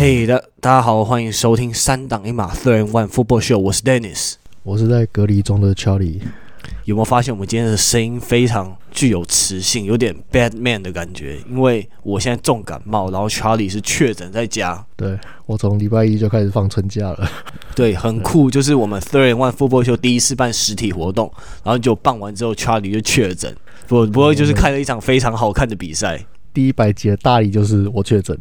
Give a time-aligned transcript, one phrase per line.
[0.00, 6.22] 嘿，大大家好，欢迎收听三档一码 and One Football Show，我是 Dennis，我是在隔离中的 Charlie。
[6.86, 11.36] 有没有发现我们今天的声音非常具有磁性，有点 Bad Man 的感觉？
[11.50, 14.82] 因为我现在重感冒，然后 Charlie 是确诊在家。
[14.96, 17.30] 对，我从礼拜一就开始放春假了。
[17.74, 21.30] 对，很酷，就是我们 and One Football Show 第一次办实体活动，
[21.62, 23.54] 然后就办完之后，Charlie 就确诊。
[23.86, 26.24] 不不过就是看了一场非常好看的比赛。
[26.54, 28.38] 第一百集的大礼就是我确诊。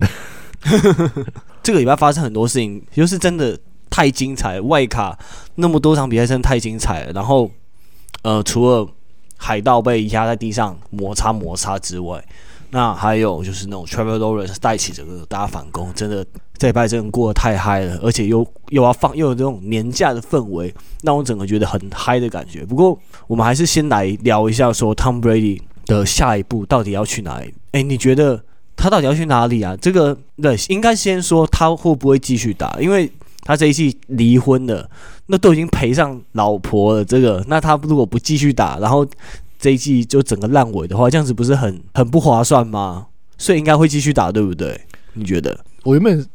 [1.61, 3.57] 这个礼拜发生很多事情，就是真的
[3.89, 5.17] 太精彩，外卡
[5.55, 7.11] 那么多场比赛真的太精彩了。
[7.11, 7.49] 然后，
[8.23, 8.87] 呃，除了
[9.37, 12.23] 海盗被压在地上摩擦摩擦之外，
[12.71, 16.25] 那还有就是那种 Trevor Lawrence 带起整个大家反攻，真的
[16.57, 20.73] 这礼拜真的过得太嗨了，而且又又要放又有这种年假的氛围，
[21.03, 22.65] 让我整个觉得很嗨的感觉。
[22.65, 27.53] 不过，我们还是先来聊一下说 Tom Brady 的下一步到底要去哪里？
[27.71, 28.43] 诶，你觉得？
[28.79, 29.75] 他到底要去哪里啊？
[29.81, 34.89] 这个对，应该先说他会不会继续打，因为他这一季离婚了，
[35.25, 37.03] 那都已经赔上老婆了。
[37.03, 39.05] 这个，那他如果不继续打，然后
[39.59, 43.07] 这一季就整个烂尾的话，这样子不是很很不划算吗？
[43.37, 44.79] 所以应该会继续打，对不对？
[45.13, 45.59] 你觉得？
[45.83, 46.25] 我原本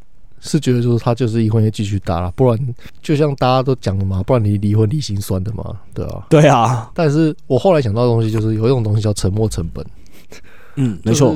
[0.40, 2.58] 是觉得说他就是离婚要继续打了，不然
[3.02, 5.64] 就像大家都讲的嘛，不然你离婚离心酸的嘛，
[5.94, 6.90] 对啊，对啊。
[6.94, 9.84] 但是我后来想到的东西就是有一种东西叫沉没成本。
[10.76, 11.34] 嗯，没错。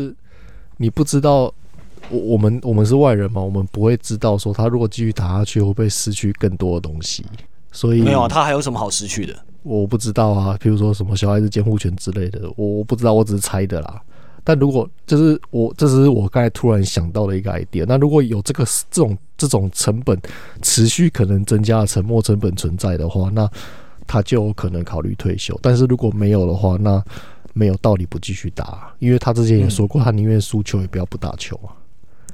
[0.78, 1.52] 你不知道，
[2.08, 7.22] 我我们我们是外人嘛，我们不会知道说他如果继续打下去会不会失去更多的东西。
[7.70, 9.36] 所以没有啊，他还有什么好失去的？
[9.62, 14.00] 我不知道啊，譬如说什么小孩子监护权之类的，我我不知道，我只是猜的啦。
[14.42, 17.84] 但如果就是我，这是我刚才突然想到的一个 idea。
[17.86, 20.18] 那如果有这个这种这种成本
[20.62, 23.46] 持续可能增加的沉没成本存在的话，那
[24.06, 25.58] 他就有可能考虑退休。
[25.60, 27.04] 但是如果没有的话，那
[27.58, 31.74] 没有道理不继续打，因为他之前也说过，他宁愿输球也不要不打球啊。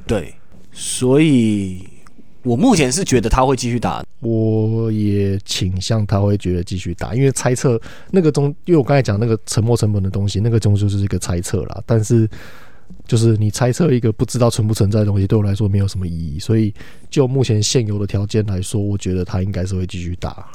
[0.07, 0.35] 对，
[0.71, 1.89] 所以
[2.43, 11.83] 我目前是觉得他会继续打，我也倾向他会觉得继续打，因为猜测那个中，因为我刚才讲那个沉没成本的东西，那个终究是一个猜测啦。
[11.87, 12.29] 但是
[13.07, 16.39] 就是你猜测一个不知道存不存在的东西，对我来说没有什么意义。
[16.39, 16.75] 所以
[17.09, 20.47] 就目前现有的条件来说，我觉得他应该是会继续打。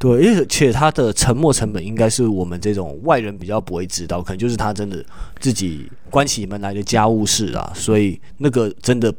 [0.00, 5.04] 对，而且他的沉没成本应该是我们这种外人比较不会知道，可能就是他真的
[5.38, 9.14] 自己关起门来的家务事啊，所以那个真的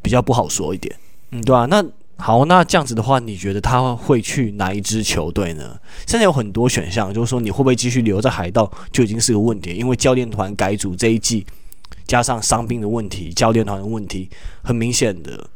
[0.00, 0.96] 比较不好说一点，
[1.32, 1.84] 嗯，对啊，那
[2.16, 5.78] 好，那这样子的话，你觉得他会去哪一支球队呢？
[6.06, 11.44] 现在有很多选项，就是说你会不会继续留在海盗，就已经是个问题，因为教练团改组这一季，
[12.06, 14.30] 加上伤病的问题，教练团的问题，
[14.62, 15.46] 很明显的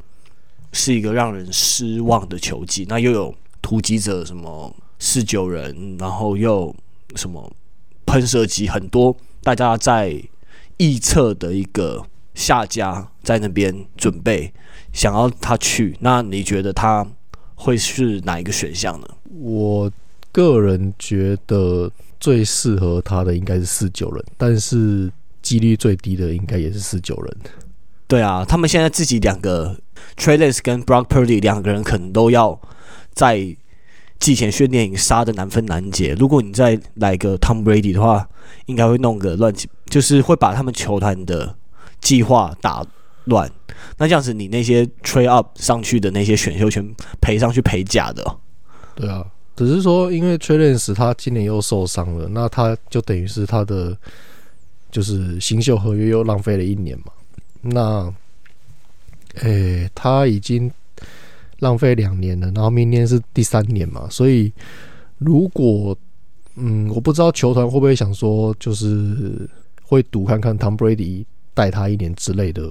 [0.72, 3.34] 是一个让人失望的球季，那又有。
[3.66, 6.72] 突击者什么四九人，然后又
[7.16, 7.52] 什么
[8.04, 10.22] 喷射机很多，大家在
[10.76, 14.52] 预测的一个下家在那边准备
[14.92, 17.04] 想要他去，那你觉得他
[17.56, 19.08] 会是哪一个选项呢？
[19.40, 19.90] 我
[20.30, 21.90] 个人觉得
[22.20, 25.10] 最适合他的应该是四九人，但是
[25.42, 27.36] 几率最低的应该也是四九人。
[28.06, 29.76] 对啊，他们现在自己两个
[30.18, 32.60] Lance 跟 Brock Purdy 两个人可能都要。
[33.16, 33.56] 在
[34.20, 36.14] 季前训练营杀的难分难解。
[36.18, 38.28] 如果你再来个 Tom Brady 的话，
[38.66, 41.56] 应该会弄个乱七，就是会把他们球团的
[42.02, 42.84] 计划打
[43.24, 43.50] 乱。
[43.96, 48.22] 那这样子，你那些 trade up 上去的那些选秀权赔上去赔假的。
[48.94, 49.24] 对啊，
[49.56, 53.96] 只是说因为 Trey Lance 他今年又受伤了，那他就等于是他的
[54.90, 57.12] 就是新秀合约又浪费了一年嘛。
[57.62, 58.14] 那，
[59.40, 60.70] 诶、他已经。
[61.60, 64.52] 浪费两年了，然后明年是第三年嘛，所以
[65.18, 65.96] 如果
[66.56, 69.48] 嗯，我不知道球团会不会想说，就是
[69.82, 72.62] 会赌看看 Tom Brady 带他一年之类的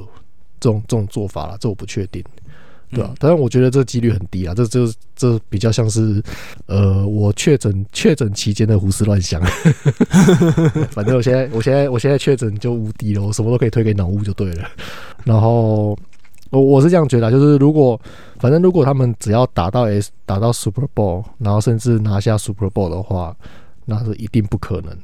[0.59, 2.23] 这种这种做法啦，这我不确定，
[2.89, 3.15] 对吧、啊？
[3.19, 6.19] 当然、嗯，我觉得这几率很低啊，这这这比较像是
[6.65, 9.39] 呃，我确诊确诊期间的胡思乱想，
[10.89, 14.67] 反正我现在我现在我现在确诊就无敌了，我什么都可以推给脑雾就对了，
[15.23, 15.97] 然后。
[16.51, 17.99] 我我是这样觉得，就是如果
[18.39, 23.35] 反正如果他们只要打到 S 打到 Super Bowl，然后甚至拿下 Super Bowl 的话，
[23.85, 24.95] 那是一定不可能。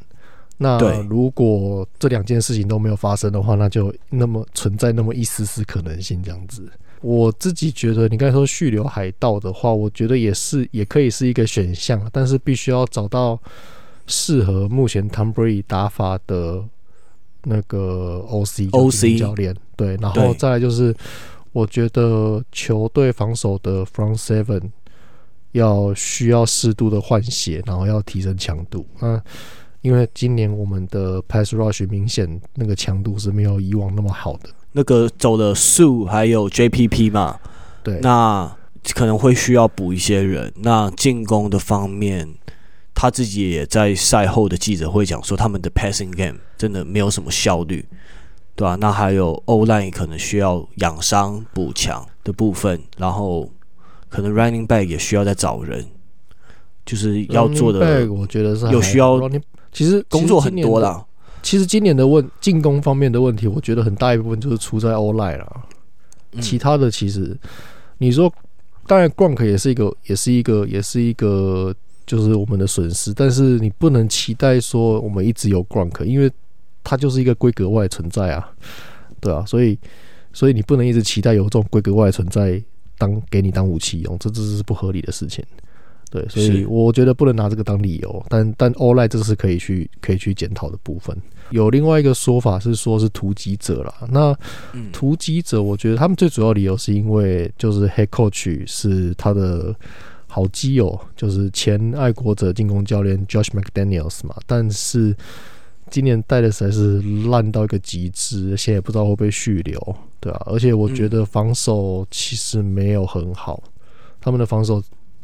[0.57, 0.79] 那
[1.09, 6.69] 如果这两件事情都没有发生的话，那就那么存在那么一丝丝可能性这样子。
[7.01, 13.37] 我自己觉得，你刚才说续留海盗的话，我觉得也是也可以是一个选项，但是必须要找到
[14.05, 16.63] 适合目前 Tom Brady 打法的
[17.43, 19.55] 那个 OC OC 教练。
[19.75, 20.95] 对，然后再来就是。
[21.51, 24.69] 我觉得球队防守的 front seven
[25.51, 28.85] 要需要适度的换血，然后要提升强度。
[28.99, 29.21] 那
[29.81, 34.49] 因为今年我们的 pass rush 明显那个强度是没有以往那么好的。
[34.71, 37.37] 那个走了 Sue 还有 JPP 嘛，
[37.83, 38.55] 对，那
[38.93, 40.53] 可能会需要补一些人。
[40.57, 42.33] 那进攻的方面，
[42.93, 47.85] 他自己也在赛后的记者会讲说，他们的 passing game 真的没有什么效率，
[48.55, 48.75] 对吧、啊？
[48.75, 53.49] 那还有 O-line 可能需要养伤补强的部分，然后
[54.09, 55.85] 可能 running back 也需要再找人，
[56.85, 58.11] 就是要做的。
[58.11, 59.19] 我觉得是有需要，
[59.71, 61.05] 其实工作很多啦。
[61.43, 65.63] 其实今年的问进攻方面的问题，我觉得很大一部分就是出在 O-line 啦。
[66.39, 67.35] 其他的其实
[67.97, 68.31] 你说，
[68.85, 71.73] 当然 Gronk 也是一个，也是一个，也是一个，
[72.05, 73.11] 就是我们的损失。
[73.11, 76.31] 但是你不能期待说我们一直有 Gronk，因为
[76.83, 78.49] 它就是一个规格外存在啊，
[79.19, 79.77] 对啊，所以
[80.33, 82.61] 所以你不能一直期待有这种规格外存在
[82.97, 85.43] 当给你当武器用，这这是不合理的事情。
[86.09, 91.17] 对，所以我觉得不能拿这个当理由，但但 O-line 这是可以去可以去检讨的部分。
[91.51, 94.37] 有另外一个说法是说是突击者啦，那
[94.91, 99.73] 突击者，我觉得他们最主要理由是因为就是 Head Coach 是他的
[100.27, 105.15] 好基友，就是前爱国者进攻教练 Josh McDaniels 嘛，但是
[105.91, 106.99] 今年带的实在是
[107.29, 113.61] 烂到一个极致，现在也不知道会不会续留，对啊，而且我觉得防守其实没有很好，
[114.19, 114.81] 他们的防守。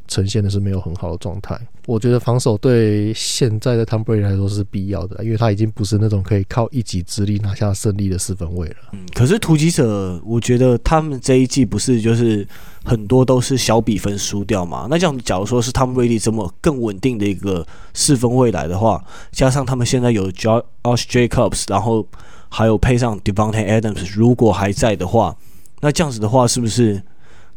[0.07, 8.75] 呈现的是没有很好的状态，我觉得防守对现在的 Tom Brady 来说是必要的，因为他已经不是那种可以靠一己之力拿下胜利的四分卫了。
[8.93, 12.47] 嗯，可是突击者，我觉得他们这一季不是就是
[12.83, 14.87] 很多都是小比分输掉嘛？
[14.89, 22.07] 那这样，假如说是 Tom Brady 这么更稳定的一个四分卫来的话，加上他们现在有 Josh Jacobs，然后
[22.49, 25.35] 还有配上 Devante Adams，如果还在的话，
[25.81, 27.01] 那这样子的话是不是？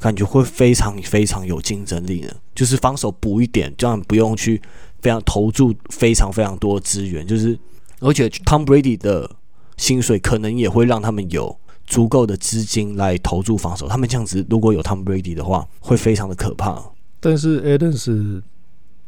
[0.00, 4.60] 感觉会非常非常有竞争力呢，就是防守补一点，这样不用去
[5.00, 7.56] 非常投注非常非常多的资源，就是
[8.00, 9.30] 而且 Tom Brady 的
[9.76, 11.54] 薪水可能也会让他们有
[11.86, 13.86] 足够的资金来投注防守。
[13.86, 16.82] 他们这样子如果有 Tom Brady 的话，会非常的可怕。
[17.20, 18.42] 但是 Adams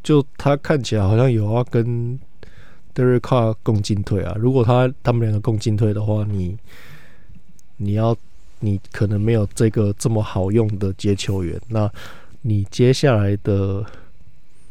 [0.03, 2.21] 就他看起来好像有要跟
[2.95, 4.37] Derek Carr 共进退啊。
[4.39, 6.59] 如果他他们两个共进退的话，你
[7.79, 8.15] 你要。
[8.65, 11.91] 你可能没有这个这么好用的接球员，那
[12.43, 13.85] 你接下来的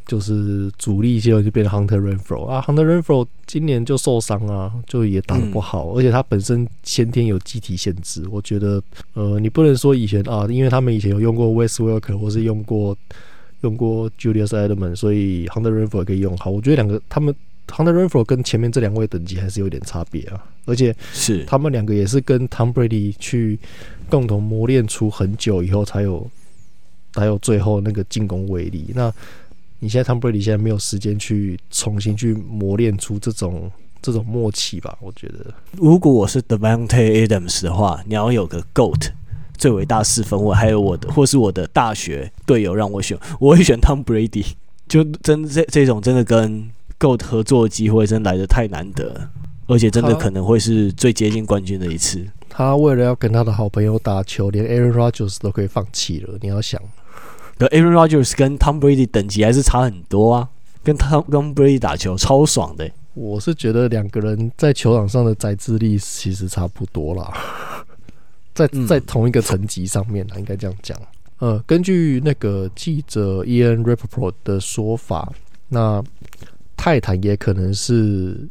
[0.08, 8.82] 就是主力就就变成 Hunter Renfrow 啊，Hunter Renfrow 今年就受伤啊，就也打得不好，嗯、而且他本身先天有机体限制，我觉得
[9.14, 12.98] 呃，你不能说以前啊，因为他们以前有用过 West Welker 或是用过
[13.62, 17.36] 用过 Julius Edelman，所以 Hunter Renfrow 也可以用好，我觉得两个他们。
[17.72, 23.60] Hunter Renfrow 跟前面这两位等级还是有点差别啊，而且是他们两个也是跟 Tom Brady 去
[24.10, 26.30] 共同磨练出很久以后才有，
[27.14, 28.92] 才有最后那个进攻威力。
[28.94, 29.12] 那
[29.80, 33.72] 你现在 Tom Brady 现在没有时间去重新去磨练出这种
[34.02, 34.98] 这种默契吧？
[35.02, 39.10] 我觉得，如果我是 Devante Adams 的话，你要有个 GOAT
[39.58, 44.46] 最伟大四分卫，还有我的或是我的大学队友让我选，我会选 Tom Brady。
[44.88, 46.70] 就真这这种真的跟
[47.02, 49.28] GOAT 合作的机会真来的太难得，
[49.66, 52.24] 而且真的可能会是最接近冠军的一次。
[52.48, 56.38] 他，为了要跟他的好朋友打球，连 Aaron Rodgers 都可以放弃了。
[56.42, 56.80] 你要想，
[57.58, 60.50] 可 Aaron Rodgers 跟 Tom Brady 等级还是差很多啊，
[60.84, 62.94] 跟 Tom 跟 Brady 打球超爽的欸。
[63.16, 67.34] 我是觉得两个人在球场上的宰制力其实差不多啦，
[68.54, 70.96] 在在同一个层级上面啊，应该这样讲。
[71.40, 75.34] 呃，根据那个记者 Ian Rapoport 的说法，
[75.70, 76.04] 那。
[76.84, 78.50] 泰坦也可能是，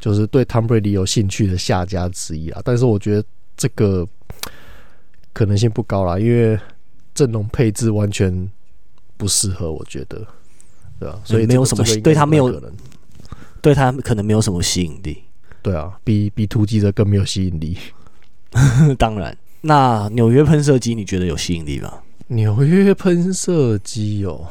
[0.00, 3.24] 就是对 Tom Brady 有兴趣的下家之一啊，但是我觉得
[3.56, 4.04] 这个
[5.32, 6.58] 可能性不高啦，因为
[7.14, 8.50] 阵容配置完全
[9.16, 10.26] 不适合，我觉得，
[10.98, 12.72] 对啊，所以没有什么对他没有可能，
[13.60, 15.22] 对他可能没有什么吸引力，
[15.62, 17.78] 对啊，比比突击者更没有吸引力。
[18.98, 22.00] 当然，那纽约喷射机你觉得有吸引力吗？
[22.26, 24.48] 纽约喷射机哦。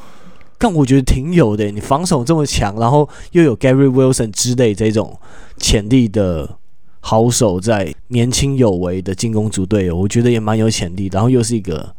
[0.62, 5.20] 但我觉得挺有的，你防守这么强，然后又有 Gary Wilson 之类这种
[5.58, 6.48] 潜力的
[7.00, 11.10] 好手在，年轻有为的进攻组队友，我觉得也蛮有潜力。
[11.12, 11.96] 然后又是一个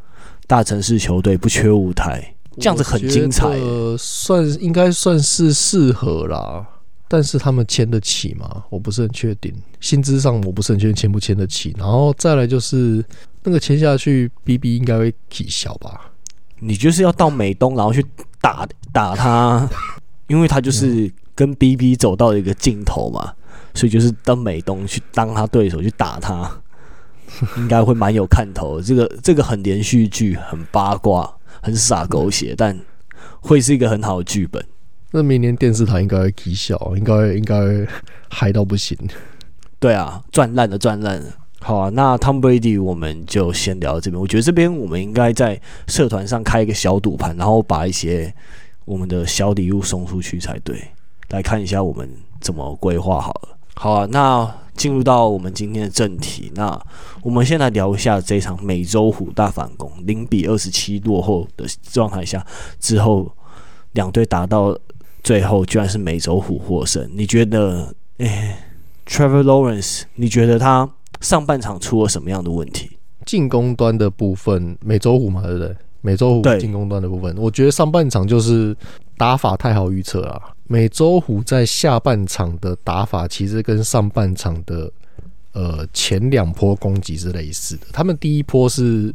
[0.46, 3.48] 大城市球队，不缺舞台，这样子很精彩。
[3.48, 6.64] 呃，算应该算是适合啦，
[7.08, 8.62] 但是他们签得起吗？
[8.70, 11.74] 我不是很确定，薪资上我不是很确定签不签得起。
[11.76, 13.04] 然后再来就是
[13.42, 16.11] 那个签下去，BB 应该会起小吧。
[16.64, 18.04] 你就是要到美东，然后去
[18.40, 19.68] 打打他，
[20.28, 23.34] 因为他就是跟 BB 走到一个尽头嘛，
[23.74, 26.48] 所以就是到美东去当他对手去打他，
[27.56, 28.80] 应该会蛮有看头。
[28.80, 32.78] 这个这个很连续剧，很八卦，很傻狗血，但
[33.40, 34.64] 会是一个很好的剧本。
[35.10, 37.86] 那明年电视台应该会啼笑，应该应该
[38.30, 38.96] 嗨到不行。
[39.80, 41.26] 对啊，赚烂了，赚烂了。
[41.64, 44.20] 好啊，那 Tom Brady 我们就先聊到这边。
[44.20, 48.34] 我觉得这边我们应该在社团上开一个小赌盘，然后把一些
[48.84, 50.76] 我们的小礼物送出去才对。
[51.28, 53.56] 来看一下我们怎么规划好了。
[53.74, 56.50] 好啊，那进入到我们今天的正题。
[56.56, 56.78] 那
[57.22, 62.44] 我们先来聊一下这场美洲虎大反攻，零比二十七落后的状态下，
[62.80, 63.30] 之后
[63.92, 64.76] 两队打到
[65.22, 67.08] 最后，居然是美洲虎获胜。
[67.14, 68.56] 你觉得，诶
[69.06, 70.90] ，Trevor Lawrence，你觉得他？
[71.22, 72.98] 上半场出了什么样的问题？
[73.24, 75.74] 进攻端的部分，美洲虎嘛，对不对？
[76.00, 78.76] 美洲虎进攻端的部分，我觉得上半场就是
[79.16, 80.42] 打法太好预测了。
[80.66, 84.90] 美洲虎在下半场的打法其实跟上半场的
[85.52, 87.86] 呃前两波攻击是类似的。
[87.92, 89.14] 他们第一波是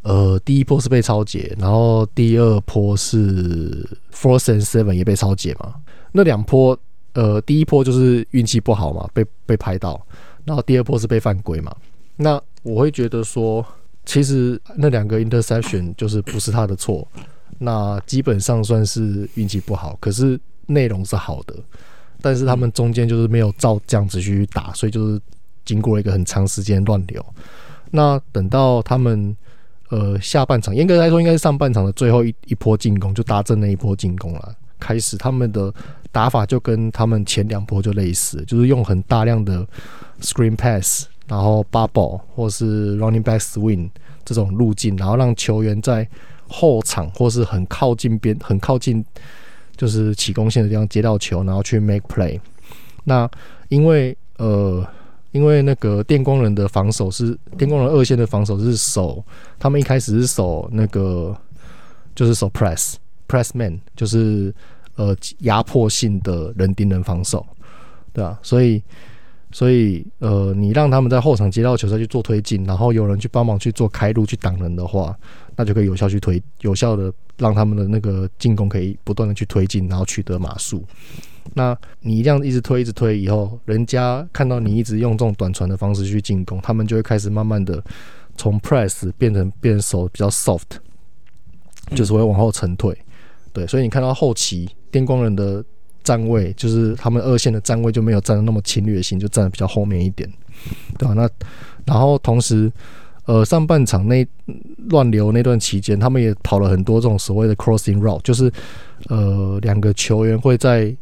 [0.00, 5.74] 呃第一波是被超解，然后第二波是 Fourth and Seven 也被超解嘛。
[6.12, 6.74] 那两波
[7.12, 10.00] 呃第一波就是运气不好嘛，被被拍到。
[10.44, 11.74] 然后第二波是被犯规嘛？
[12.16, 13.64] 那我会觉得说，
[14.04, 17.06] 其实那两个 interception 就是不是他的错，
[17.58, 19.96] 那基本上算是运气不好。
[20.00, 21.54] 可是内容是好的，
[22.20, 25.20] 但是他们中间就是没有照这样子去打，所以就是
[25.64, 27.24] 经过了一个很长时间乱流。
[27.90, 29.36] 那等到他们
[29.90, 34.54] 呃下半场，严格来说应该是上半场的最后一一波进攻，就达阵那一波进攻了。
[34.82, 35.72] 开始他们的
[36.10, 39.64] 打法就跟他们前两波就类似，就是用很大量的。
[40.24, 43.90] Screen pass，然后 bubble 或是 running back swing
[44.24, 46.08] 这种路径，然后让球员在
[46.46, 49.04] 后场或是很靠近边、很靠近
[49.76, 52.38] 就是起攻线的地方接到球，然后去 make play。
[53.02, 53.28] 那
[53.68, 54.86] 因为呃，
[55.32, 59.24] 因为那个电光人的防守是电光人二线的防守是守，
[59.58, 61.36] 他们一开始是守那个
[62.14, 62.94] 就是守 press
[63.32, 64.54] press man，就是
[64.96, 67.46] 呃压迫性的人盯人防守，
[68.12, 68.82] 对啊，所以。
[69.54, 75.14] 所以，呃，你让他们在后场接到球再去做推进，然后有人去帮忙去做开路去挡人的话，
[75.56, 80.82] 那就可以有效去推，有效的让他们的那个进攻可以不断的去推进，然后取得码数。
[81.52, 87.84] 那你这样一直推，一直推以后，人家看到你一直用这种短传的方式去进攻，他们就会开始慢慢的
[88.38, 90.78] 从 press 变成变成手比较 soft，
[91.94, 92.96] 就是会往后沉退。
[93.52, 95.64] 对，所以你看到后期电光人的。
[96.04, 100.28] 站位就是他们二线的站位就没有站的那么侵略性，就站的比较后面一点，
[100.98, 101.14] 对吧？
[101.14, 101.30] 那
[101.84, 102.68] 然后同时，
[103.24, 104.26] 呃，上半场那
[104.88, 108.52] 乱流那段期间，他们也跑了很多这种所谓的 crossing route，就是
[109.10, 110.92] 呃两个球员会在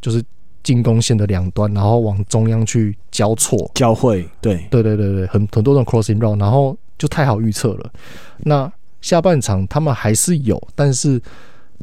[0.00, 0.24] 就是
[0.62, 7.92] 进攻线的两端，然后往中央去交错交汇，对对对对对，很很多种 crossing route，然后就太好预测了。
[8.38, 11.20] 那下半场他们还是有，但是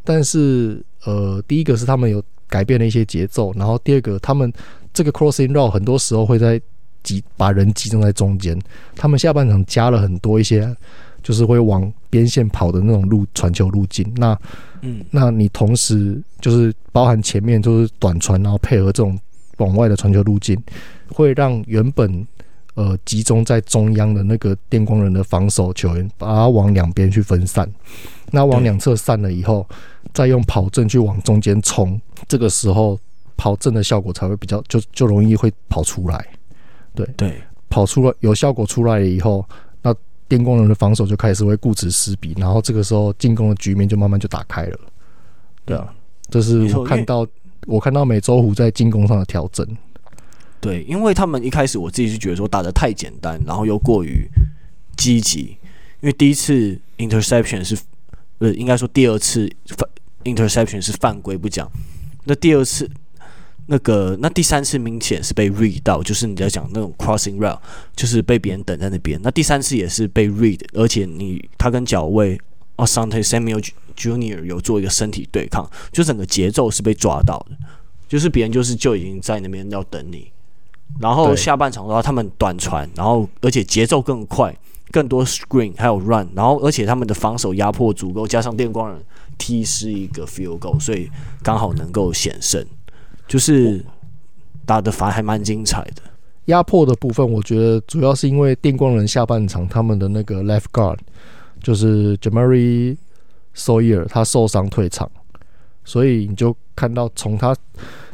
[0.05, 2.23] 但是呃，第一个是他们有。
[2.47, 4.53] 改变了一些节奏，然后第二个，他们
[4.93, 6.61] 这个 crossing route 很多时候会在
[7.01, 8.57] 集把人集中在中间。
[8.95, 10.73] 他们下半场加了很多一些，
[11.23, 14.09] 就是会往边线跑的那种路传球路径。
[14.15, 14.39] 那，
[14.81, 19.19] 嗯，那你同时就是包含前面就是短传，然后配合这种
[19.57, 20.55] 往外的传球路径，
[21.09, 22.25] 会让原本
[22.75, 27.67] 呃集中在中央的那个电光人的防守球员，把它往两边去分散。
[28.29, 29.67] 那往两侧散了以后。
[30.15, 32.97] 再用跑阵去往中间冲，这个时候
[33.35, 36.25] 跑阵的效果才会比较就就容易会跑出来，
[36.95, 37.05] 对。
[37.17, 39.45] 对，跑出了有效果出来了以后，
[39.81, 39.93] 那
[40.29, 44.79] 电工人的防守就开始会顾此失彼，然后这个时候进攻的局面就慢慢就打开了，
[45.65, 45.93] 对啊，
[46.29, 47.27] 这是我看到
[47.67, 49.67] 我看到美洲虎在进攻上的调整，
[50.61, 54.25] 对，因为他们一开始我自己是觉得说打的太简单，然后又过于
[54.95, 55.57] 积极，
[55.99, 57.77] 因为第一次 interception 是
[58.37, 59.51] 不是应该说第二次
[60.25, 61.67] interception 是犯规不讲，
[62.25, 62.89] 那第二次
[63.67, 67.57] 那个那第三次明显是被 read 到，就是你在讲那种 crossing route，
[67.95, 69.19] 就是被别人等在那边。
[69.23, 72.39] 那第三次也是被 read，而且你他跟脚位
[72.75, 73.65] Asante Samuel
[73.95, 77.55] Junior 有做一个身体对抗，就整个节奏是被抓到的，
[78.07, 80.29] 就是别人就是就已经在那边要等你。
[80.99, 84.55] 然后下半场的话，他们短传，然后而且节奏更快，
[84.91, 89.01] 更多 screen 还有 run，然后而且他们的防守压迫足够，加上电光人。
[89.37, 91.09] T 是一个 field goal，所以
[91.43, 92.65] 刚好能够险胜，
[93.27, 93.83] 就是
[94.65, 96.01] 打的反而还蛮精彩的。
[96.45, 100.97] 压迫的部分，我觉得主要是因为电光人下半场他们的那个 left guard
[101.61, 102.95] 就是 Jamari
[103.55, 105.09] Sawyer，他受伤退场，
[105.83, 107.55] 所以你就看到从他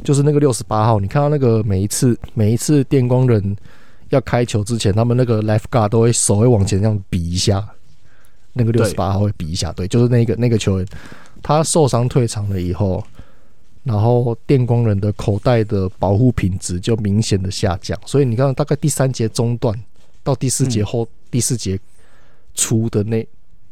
[0.02, 3.54] 就是那个六十八号，你看到那个每一次每一次电光人
[4.08, 7.68] 要开球之前，他们那个 left guard 都会手会往前这样比一下。
[8.52, 10.86] 那个六十八号会比一下，对，就是那个那个球员，
[11.42, 13.02] 他受伤退场了以后，
[13.82, 19.78] 然后电光人的口袋的保护品质就明显的下降，所以你看大概第三节中段，
[20.22, 21.78] 到第四节后、嗯、第四节
[22.54, 23.26] 初的那，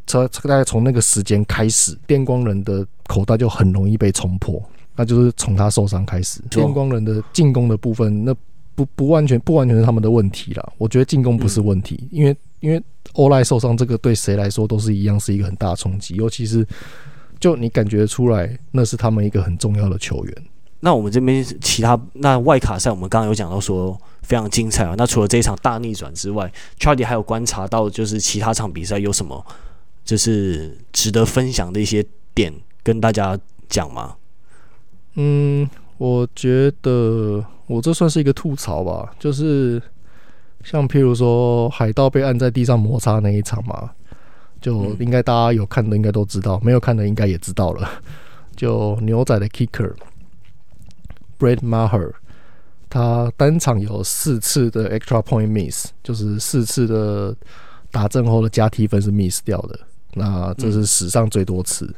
[0.06, 4.60] 大概从那个时间开始，电光人的口袋就很容易被冲破，
[4.96, 6.40] 那就是从他受伤开始。
[6.50, 8.34] 电光人的进攻的部分，那
[8.74, 10.72] 不不完全不完全是他们的问题啦。
[10.78, 12.82] 我觉得进攻不是问题，嗯、因为因为
[13.14, 16.66] 欧莱受伤，这个对谁来说都是一样，是一个很大的冲击，尤其是
[17.38, 20.34] 就你感觉出来，那是他们一个很重要的球员。
[20.82, 24.94] 那我们这边其他那外卡赛，我们刚刚有讲到说非常精彩啊。
[24.96, 29.44] 那除了这一场大逆转之外，Charlie 还有观察到就是其他场比赛有什么
[30.04, 32.02] 就是值得分享的一些
[32.34, 32.50] 点
[32.82, 33.38] 跟大家
[33.68, 34.16] 讲吗？
[35.16, 39.82] 嗯，我觉得我这算是一个吐槽吧，就是
[40.64, 43.90] 像譬如说海盗被按在地上摩擦那一场嘛，
[44.60, 47.88] 就应该大家有看的应该都知道，没有看的应该也知道了，
[48.54, 49.94] 就牛仔的 Kicker。
[51.38, 52.12] Brad Maher，
[52.90, 57.34] 他单场有四次的 extra point miss，就是四次的
[57.90, 59.80] 打正后的加 T 分是 miss 掉的。
[60.12, 61.90] 那这是史上最多次。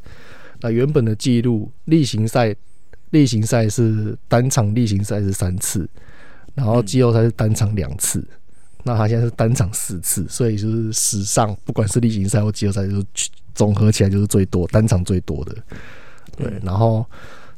[0.61, 2.55] 那原本的记录例行赛，
[3.11, 5.91] 例行赛是单场例行赛是三次，
[6.55, 8.25] 然后季后赛是单场两次。
[8.83, 15.57] 那他现在是单场四次，所以就是史上不管是例行赛或季后赛，就是总合起来就是最多单场最多的。
[16.37, 17.05] 对，然后。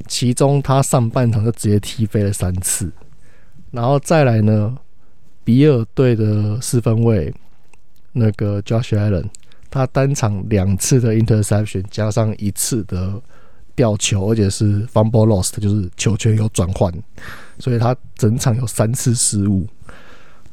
[0.09, 2.91] 其中他上半场就直接踢飞了三次，
[3.71, 4.77] 然后再来呢，
[5.45, 7.33] 比尔队的四分卫
[8.13, 9.25] 那个 Josh Allen，
[9.71, 13.23] 他单场两次的 interception 加上一次的
[13.77, 16.93] 吊球，而且是 fumble lost，就是球权有转换，
[17.61, 19.65] 所以他整场有三次失误，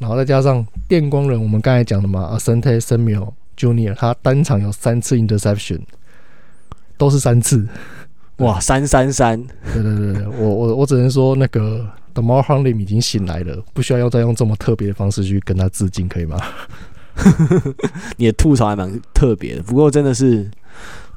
[0.02, 5.82] 然后再加上电光人，我们刚才讲的嘛，Asante Samuel Junior，他单场有三次 interception，
[6.98, 7.68] 都是三次。
[8.38, 9.40] 哇，三三三！
[9.72, 16.40] 对对对，我我我只能说，那个 The More Hamlin 已经醒来了，不需要要再用这么特别的方式去跟他致敬，可以吗？
[18.18, 20.50] 你的吐槽还蛮特别的，不过真的是，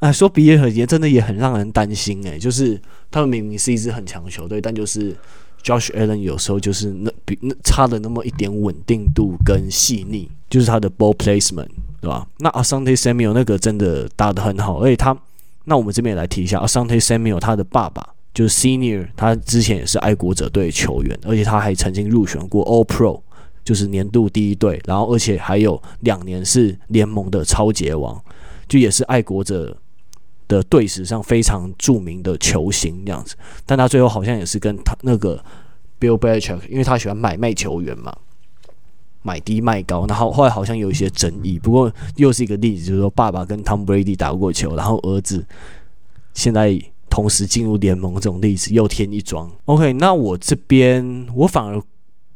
[0.00, 2.78] 哎，说比尔和也真的也很让人担心哎、欸，就是
[3.10, 5.16] 他们明明是一支很强球队，但就是
[5.64, 11.68] Josh Allen 有时候就是那比那差了那么一点稳定度跟细腻，就是他的 ball placement，
[12.00, 12.26] 对吧？
[12.38, 15.16] 那 Asante Samuel 那个真的打得很好，而且他。
[15.66, 23.22] 那我们这边也来提一下，Asante Samuel 他的爸爸就是 Senior，他之前也是爱国者队球员，而且他还曾经入选过 All Pro，
[23.64, 28.22] 就是年度第一队，然后而且还有两年是联盟的超级王，
[28.68, 29.74] 就也是爱国者
[30.48, 33.36] 的队史上非常著名的球星这样子。
[33.64, 35.42] 但他最后好像也是跟他那个
[36.00, 38.14] Bill Belichick，因为他喜欢买卖球员嘛。
[39.26, 41.58] 买低卖高，然后后来好像有一些争议。
[41.58, 45.42] 不过又是一个例子，就是说爸爸跟 Tom Brady 打过球，然后儿子
[46.34, 46.78] 现在
[47.08, 49.50] 同时进入联盟，这种例子又添一桩。
[49.64, 51.82] OK，那我这边我反而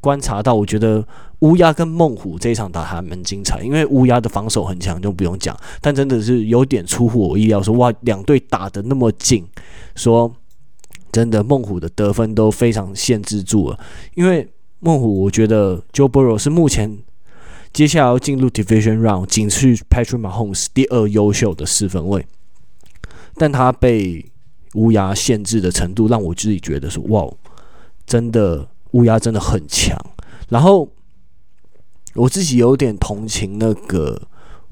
[0.01, 1.07] 观察到，我觉得
[1.41, 5.57] 乌鸦跟孟虎这一场打还蛮精彩，因为乌鸦的防守很强，就不用讲。
[5.81, 9.47] 但真的是有点出乎我意料，说哇，两队打得那么近，
[9.95, 10.35] 说
[11.13, 13.79] 真的，孟虎的得分都非常限制住了，
[14.15, 14.49] 因为。
[14.81, 16.99] 孟虎，我觉得 Joe Burrow 是目前
[17.73, 22.25] 接下来要进入 Division Round，仅次于 Patrick Mahomes 第二优秀的四分卫，
[23.35, 24.25] 但他被
[24.75, 27.29] 乌鸦限制的程度，让我自己觉得说，哇，
[28.07, 29.99] 真的乌鸦真的很强。
[30.49, 30.89] 然后
[32.15, 34.21] 我自己有点同情那个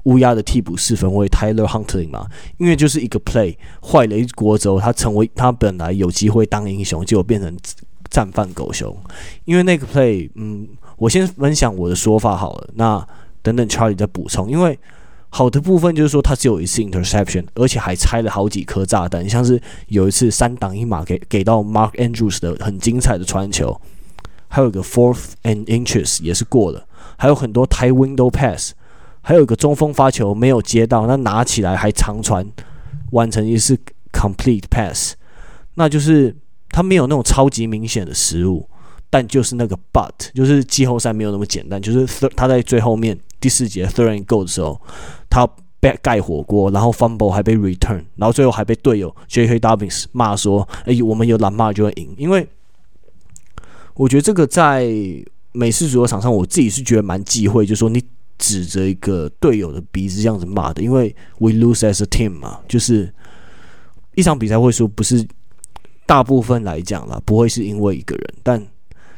[0.03, 2.27] 乌鸦的替补四分卫 Tyler Huntley 嘛，
[2.57, 7.55] 因为就是一个 play 坏了一锅粥，他成为他本来有机会当英雄，结果变成。
[8.09, 8.95] 战犯狗熊，
[9.43, 12.69] 因为那个 play，嗯，我先分享我的说法好了。
[12.75, 13.05] 那
[13.41, 14.49] 等等 Charlie 再补充。
[14.49, 14.79] 因为
[15.27, 23.77] 好的部分就是说，他只有一次 interception，而且还拆了好几颗炸弹，像是有一次三档一码给给到 Mark Andrews 的很精彩的传球，
[24.47, 26.85] 还有一个 fourth and inches 也是过了，
[27.17, 28.73] 还有很多 tight window pass，
[29.21, 32.45] 还有一个中锋发球没有接到，那拿起来还长传
[33.11, 33.77] 完成一次
[34.11, 35.15] complete pass，
[35.75, 36.35] 那就是。
[36.69, 38.69] 他没有那种超级明显的失误，
[39.09, 41.81] 但就是那个 but，就是季后赛没有那么简单。
[41.81, 44.79] 就是他在最后面第四节 third and go 的时候，
[45.29, 45.47] 他
[45.79, 49.59] 被盖火锅，然后 fumble 还被 return，然后最后还被队友 J.K.
[49.59, 52.47] Dobbins 骂说：“哎，我们有蓝骂就会赢。”因为
[53.97, 54.87] 我觉得这个在
[55.51, 58.01] 美式足球场上，我自己是觉得蛮忌讳，就是说你
[58.37, 63.13] 指着一个队友的鼻子这样子骂的，因为 we lose as a team 嘛，就是
[64.15, 65.27] 一场比赛会输不是。
[66.07, 68.65] 大部分来讲啦，不会是因为一个人，但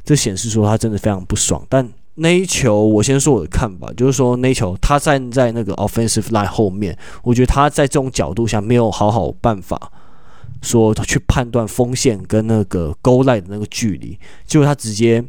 [0.03, 1.63] 这显示说他真的非常不爽。
[1.69, 9.91] 但那一球，我先说我的看法，就是说那一球他站在那个 offensive line 后面，我觉得他在这种角度下没有好好办法
[10.61, 15.23] 说去判断锋线跟那个 goal line 的那个距离，结果他直接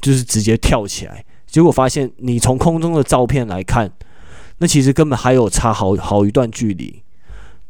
[0.00, 3.90] 就是直接跳起来结果发现你从空中的照片来看，
[4.58, 7.02] 那其实根本还有差好好一段距离。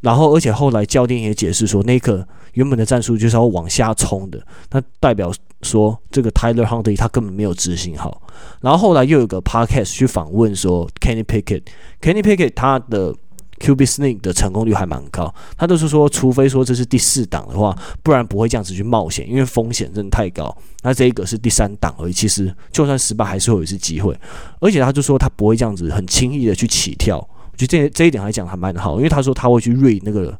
[0.00, 8.22] 然后，而且后来教练也解释说，那个原本的战术就是要往下冲的，那代表说这个 Tyler Huntley 他根本没有执行好。
[8.60, 13.14] 然后后来又有个 Podcast 去访问说 Kenny Pickett，Kenny Pickett 他的
[13.58, 20.56] QB Sneak 的成功率还蛮高，他都是说，除非说这是第四档的话，不然不会这样子去冒险，因为风险真的太高。
[20.82, 24.14] 那这一个是第三档而已，其实就算失败还是会有一次机会。
[24.60, 27.16] 而且他就说他不会这样子很轻易的去起跳。
[27.18, 30.38] 我觉得这这一点来讲还蛮好，因为他说他会去锐那个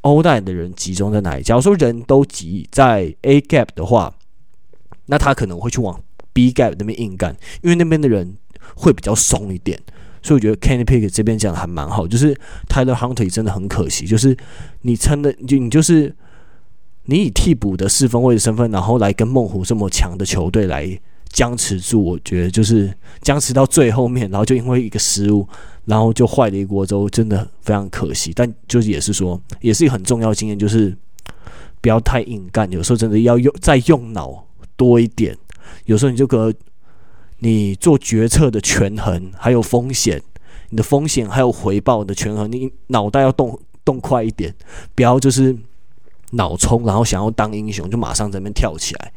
[0.00, 1.42] 欧带的人集中在哪里。
[1.42, 4.12] 假如说人都集在 A gap 的话，
[5.06, 6.00] 那他可能会去往
[6.32, 8.36] B gap 那边硬干，因为那边的人
[8.74, 9.80] 会比较松一点。
[10.22, 12.34] 所以我觉得 Kenny Pick 这边讲的还蛮好，就是
[12.68, 14.36] Tyler Huntley 真的很可惜，就是
[14.82, 16.14] 你撑的就你就是
[17.04, 20.98] 你以替补的四分卫的身份，然后来跟孟虎这么强的球队来
[21.30, 25.46] 僵持住，我觉得就是僵持到最后面，然后就因为一个失误。
[25.84, 28.30] 然后就坏了一锅粥，真的非常可惜。
[28.32, 30.96] 但就是也是说，也是一个很重要经验，就是
[31.80, 32.70] 不要太硬干。
[32.70, 35.36] 有时候真的要用再用脑多一点。
[35.86, 36.54] 有时候你就个
[37.42, 40.22] 你做决策的权衡，还有风险，
[40.70, 44.54] 你的风险还有回报的权衡，你脑袋要动动快一点，
[44.94, 45.56] 不要就是
[46.30, 49.12] 脑冲，然后想要当英雄就马上在那边跳起来。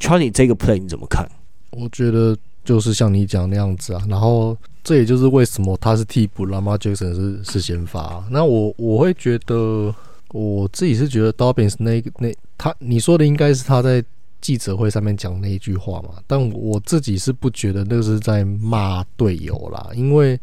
[0.00, 1.28] Charlie 这个 play 你怎么看？
[1.70, 4.56] 我觉得就是像你讲那样子啊，然后。
[4.84, 8.22] 这也就是为什么他是替补，Lama Jackson 是是先发。
[8.30, 9.94] 那我我会觉得，
[10.30, 14.04] 我自己是觉得 Dobbins 那那他你说的应该是他在
[14.44, 16.10] 记者会上面讲那一句话嘛？
[16.26, 20.38] 但我自己是不觉得那是在骂队友啦，因为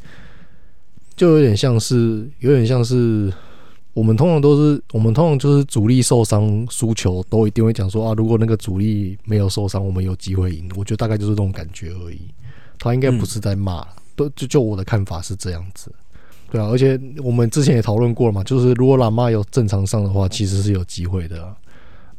[1.15, 3.31] 就有点像是有点像是
[3.93, 10.67] 我们通常都是我们通常就是主力受伤输球都一定会讲说啊，如果那个主力没有受伤，我们有机会赢。
[10.75, 12.19] 我觉得大概就是这种感觉而已。
[12.79, 13.81] 他应该不是在骂。
[13.81, 13.87] 嗯
[14.35, 15.91] 就就我的看法是这样子，
[16.51, 21.55] 对啊，而且我们之前也讨论过了嘛，就是如果喇嘛有正常上的话，其实是有机会的，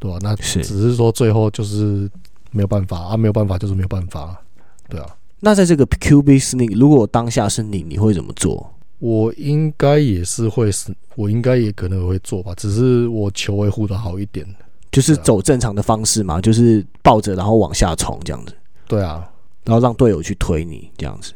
[0.03, 0.19] 对吧、啊？
[0.21, 2.11] 那只是说最后就是
[2.51, 4.37] 没有办法啊，没有办法就是没有办法，
[4.89, 5.07] 对啊。
[5.39, 8.75] 那在这个 QB sneak，如果当下是你，你会怎么做？
[8.99, 14.45] 我应该也是会是，我应该也可能会做吧，只是我球会护的好一点，
[14.91, 18.53] 就是走正常的方式嘛，就是抱着然后往下冲这样子，
[18.89, 19.29] 对啊，
[19.65, 21.33] 然后让队友去推你这样子。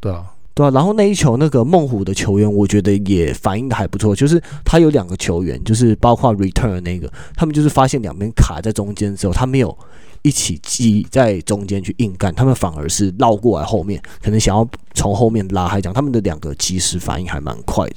[0.00, 4.14] 对啊，对啊，然后那一球那个孟虎的球员，我觉得也反应的还不错。
[4.14, 9.76] 就是他有两个球员，就是包括 return 那个，他们就是发现两边卡在中间之后，他没有
[10.22, 17.96] 一起挤在中间去硬干，他们反而是绕过来后面，可能想要从后面拉开，讲他们的两个及时反应还蛮快的。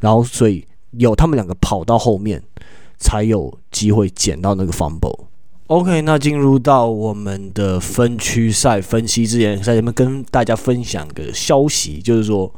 [0.00, 2.42] 然后所以有他们两个跑到后面，
[2.98, 5.26] 才有机会捡到那个 fumble。
[5.68, 12.54] OK，那进入到我们的分区赛分析之前，在这边跟大家分享个消息，就是说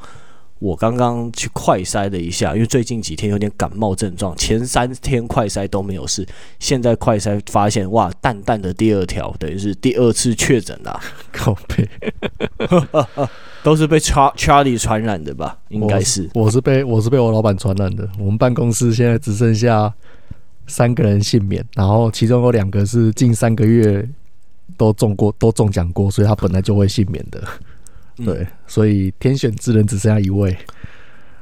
[0.59, 6.27] 我刚刚去快筛了一下，因为最近几天有点感冒症状，前三天快筛都没有事，
[6.59, 11.01] 现在快筛发现哇，淡淡的第二条，等于是第二次确诊啦，
[11.33, 11.89] 靠背，
[13.63, 15.57] 都是被 Char Charlie 传染的吧？
[15.71, 19.95] 应该是，我是被我是被我老板传染的，我们办公室现在只剩下。
[20.69, 24.09] 三个人幸免，然后其中有两个是近三个月
[24.77, 27.43] 都中过、都中奖过，所以他本来就会幸免的。
[28.25, 30.57] 对，嗯、所以天选之人只剩下一位。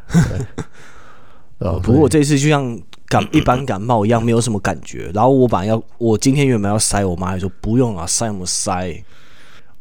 [1.58, 5.10] 呃，不过我这次就像感一般感冒一样，没有什么感觉。
[5.12, 9.02] 然后我本来要，我今天原本要塞，我妈还说不用啊，塞什么塞？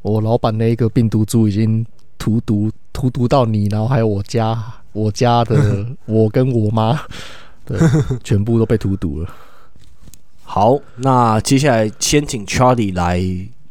[0.01, 1.85] 我老板那一个病毒株已经
[2.17, 4.57] 荼毒荼毒到你，然后还有我家
[4.93, 6.99] 我家的 我跟我妈。
[7.65, 7.79] 对，
[8.23, 9.29] 全部都被荼毒了。
[10.43, 13.19] 好，那接下来先请 Charlie 来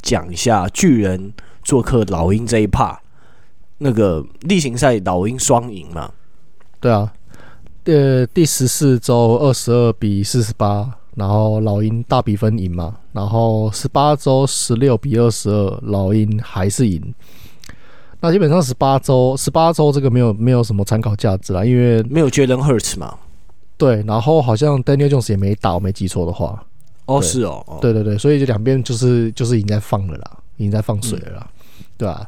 [0.02, 2.96] 讲一下巨人做客老鹰这一 part。
[3.78, 6.11] 那个例行赛老鹰双赢嘛？
[6.80, 7.12] 对啊，
[7.85, 12.96] 呃，第十四周二十二比四十八，然后老鹰大比分赢嘛。
[13.12, 17.14] 然后十八周十六比二十二，老鹰还是赢。
[18.20, 23.16] 那基本上十八周十八周这个没有没有什么参考价值啦，因为没有 Jalen Hurts 嘛。
[23.76, 26.64] 对，然后好像 Daniel Jones 也没打，我没记错的话。
[27.06, 32.26] 哦，是哦，对对对，所以就两边就是就是已经在放了啦，已经在放水了啦，嗯、对啊，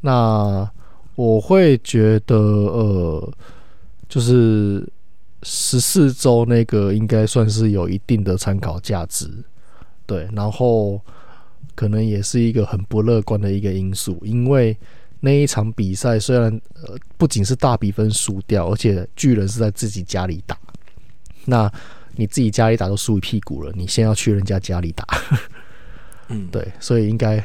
[0.00, 0.68] 那
[1.14, 3.32] 我会觉得呃，
[4.08, 4.84] 就是
[5.42, 9.28] 十四周那个应该算是有一定的参考价值，
[10.06, 11.00] 对，然后
[11.74, 14.76] 可能也是一个很不乐观的一个因素，因为。
[15.22, 16.50] 那一场比赛虽然
[16.82, 20.58] 呃不仅是大比分输掉，而且巨人是在自己家里打，
[21.44, 21.70] 那
[22.16, 25.04] 你自己家里打都输一屁股了，你先要去人家家里打，
[26.28, 27.42] 嗯， 对，所以应该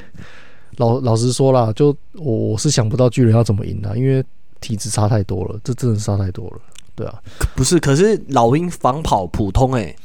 [0.77, 4.23] 老老实说啦，就我我是想不到巨人要怎么赢的，因为
[4.59, 6.61] 体质差太多了，这真的差太多了。
[6.95, 7.21] 对啊，
[7.55, 9.95] 不是，可是老鹰防跑普通哎、欸，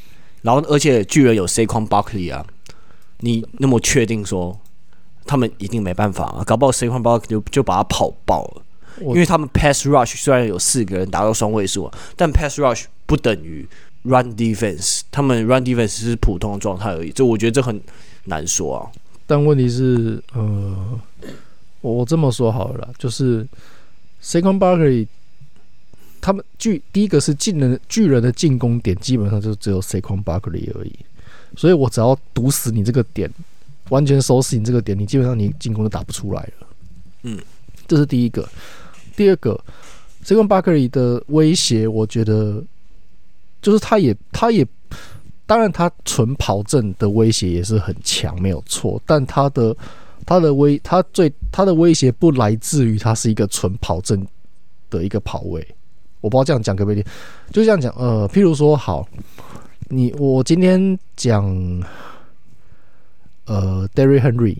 [0.42, 2.44] 然后而且巨人有 Saquon Barkley 啊，
[3.20, 4.58] 你那么确定说
[5.24, 6.42] 他们一定没办法啊？
[6.44, 8.62] 搞不好 Saquon Barkley 就就把他跑爆了，
[9.00, 13.66] 因为他们 Pass Rush 虽然有四个人达到双位数啊，但 Pass Rush 不等于
[14.02, 17.80] Run Defense，他们 Run Defense 是普通的状态而已，这我觉得这很
[18.24, 18.90] 难说啊。
[19.26, 21.00] 但问题是，呃，
[21.80, 23.46] 我这么说好了啦，就是
[24.22, 25.06] Saquon Barkley。
[26.22, 30.92] 他们巨第一个是巨人巨人的进攻点基本上就只有 Saquon Barkley 而已，
[31.56, 33.32] 所以我只要堵死你这个点，
[33.88, 36.66] 完全收死你这个点，你基本上你进攻都打不出来了。
[37.22, 37.38] 嗯，
[37.90, 38.48] 这是第一个。
[39.16, 39.58] 第二个
[40.24, 42.62] ，Saquon Barkley 的威胁，我觉得
[43.60, 44.64] 就是他也他也，
[45.44, 49.02] 当然他纯跑阵的威胁也是很强，没有错。
[49.04, 49.76] 但他的
[50.24, 54.24] 他的威他最他的威胁不来自于他是一个纯跑阵
[54.88, 55.66] 的一个跑位。
[56.20, 57.02] 我不知道这样讲可不可以，
[57.50, 57.92] 就这样讲。
[57.98, 59.08] 呃，譬如说，好，
[59.88, 61.44] 你我今天讲，
[63.46, 64.56] 呃，Derry Henry，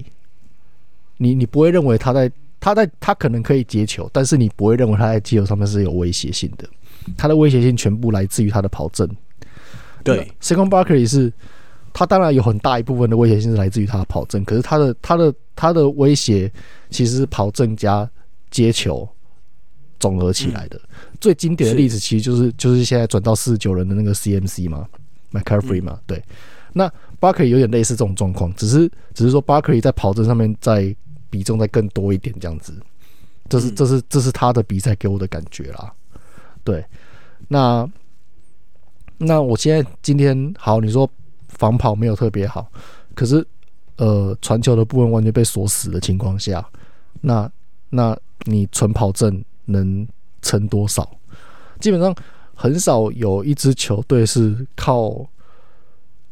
[1.18, 6.68] 你你不会认为他在他在他可能可以接球，但是你不会认为他在接球上面是有威胁性的。
[7.16, 9.08] 他的威胁性全部来自于他的跑阵。
[10.04, 11.32] 对，Saquon Barkley 是，
[11.92, 16.52] 他当然有很大一部分的威胁性是来自于他的跑阵，可是他的他的他的威胁
[16.90, 18.08] 其实是跑阵加
[18.50, 19.08] 接球。
[19.98, 24.86] 总合起来的、嗯、最经典的例子，其实就是就是现在转到四十九人的那个 CMC 嘛
[25.30, 26.24] ，McCaffrey 嘛，对。
[26.72, 30.96] 那 Barkley 有点类似这种状况，只是只是说 Barkley 在跑阵上面在
[31.30, 32.74] 比重再更多一点这样子。
[33.48, 35.90] 这是这是这是他的比赛给我的感觉啦。
[36.62, 36.84] 对，
[37.48, 37.88] 那
[39.16, 41.08] 那我现在今天好，你说
[41.48, 42.70] 防跑没有特别好，
[43.14, 43.46] 可是
[43.96, 46.68] 呃传球的部分完全被锁死的情况下，
[47.20, 47.50] 那
[47.88, 49.42] 那你纯跑阵。
[49.66, 50.04] 能
[50.42, 51.08] 撑多少？
[51.78, 52.12] 基本上
[52.54, 55.24] 很少有一支球队是靠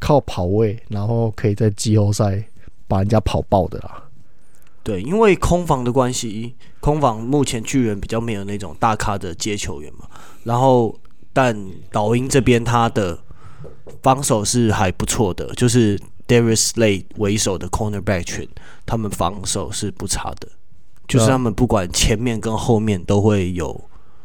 [0.00, 2.42] 靠跑位，然后可以在季后赛
[2.88, 4.02] 把人家跑爆的啦。
[4.88, 10.06] 对，因为空防的关系，空防目前巨人比较没有那种大咖的接球员嘛。
[10.44, 10.98] 然后，
[11.32, 11.54] 但
[11.92, 13.18] 老鹰这边他的
[14.02, 18.48] 防守是还不错的，就是 Darius Slay 为首的 Cornerback 群，
[18.86, 20.48] 他们防守是不差的。
[21.06, 23.80] 就是他们不管前面跟后面都会有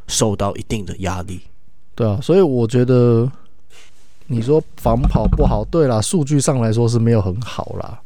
[0.07, 1.39] 受到一定的压力，
[1.95, 3.31] 对啊，所以我觉得
[4.27, 8.01] 你说防跑不好，对啦，数据上来说是没有很好啦，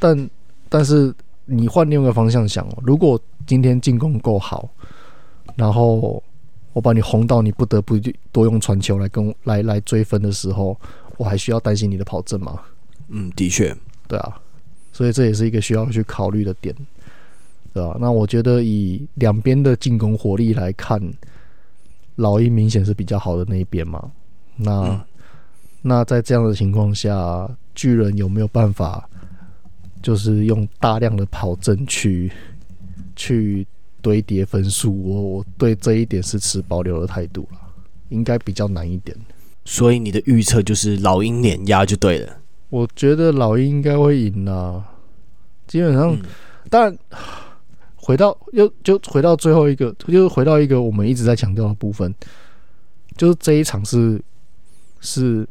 [0.00, 0.30] 但
[0.68, 1.14] 但是
[1.50, 4.68] 你换另一个方向想哦，如果今天进攻够好，
[5.56, 6.22] 然后
[6.74, 7.98] 我把你轰到你不得不
[8.30, 10.78] 多用传球来跟来来追分的时候，
[11.16, 12.60] 我还需要担心你的跑阵吗？
[13.08, 13.74] 嗯，的确，
[14.06, 14.38] 对啊，
[14.92, 16.74] 所以这也是一个需要去考虑的点。
[17.72, 21.00] 对啊，那我觉得以两边的进攻火力来看，
[22.16, 24.10] 老鹰明显是比较好的那一边嘛。
[24.56, 25.00] 那、嗯、
[25.80, 29.07] 那在这样的情况下，巨人有没有办法，
[30.02, 32.30] 就是用大量的跑阵去
[33.16, 33.66] 去
[34.00, 34.92] 堆叠分数？
[34.92, 37.58] 我我对这一点是持保留的态度了，
[38.08, 39.16] 应该比较难一点。
[39.64, 42.38] 所以你的预测就是老鹰碾压就对了。
[42.70, 44.84] 我觉得老鹰应该会赢啊，
[45.66, 46.18] 基本上，
[46.68, 47.18] 但、嗯。
[48.00, 52.14] 回到又就回到最后一个，就是回到一个我们一直在强调的部分，
[53.18, 54.18] 就是这一场是
[55.00, 55.46] 是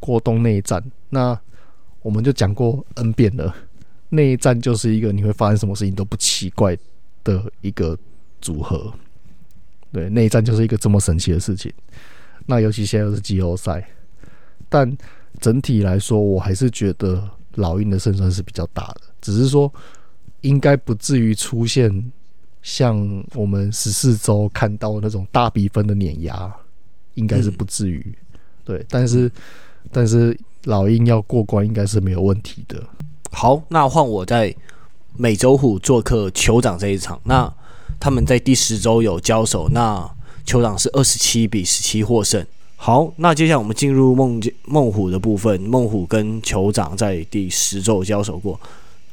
[0.00, 0.82] 过冬内战。
[1.10, 1.38] 那
[2.00, 3.54] 我们就讲过 N 遍了，
[4.12, 6.76] 内战就是一个你会发生什么事情都不奇怪
[7.24, 7.98] 的一个
[8.40, 8.92] 组合。
[9.90, 11.72] 对，那一战就是一个这么神奇的事情。
[12.46, 13.88] 那尤其现在又是季后赛，
[14.68, 14.96] 但
[15.40, 19.72] 整体来说，我还是觉得老鹰的胜算是比较大的，只是说。
[20.42, 22.12] 应该不至于出现
[22.62, 26.52] 像我们十四周看到的那种大比分的碾压，
[27.14, 28.04] 应该是不至于。
[28.04, 29.30] 嗯、对，但是
[29.92, 32.84] 但是老鹰要过关应该是没有问题的。
[33.32, 34.54] 好，那换我在
[35.16, 37.52] 美洲虎做客酋长这一场，那
[37.98, 40.08] 他们在第十周有交手，那
[40.46, 42.44] 酋长是二十七比十七获胜。
[42.76, 48.58] 好，那接下来我们进入梦梦虎的部分，梦虎跟酋长在第十周交手过。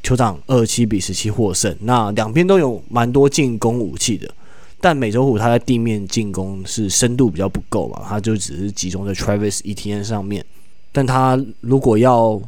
[0.02, 4.34] 酋长二七比十七获胜，那两边都有蛮多进攻武器的，
[4.80, 10.46] 但美洲虎他在地面进攻是深度比较不够嘛，他就只是集中在 Travis Etienne 上面，
[10.92, 12.42] 但他如果要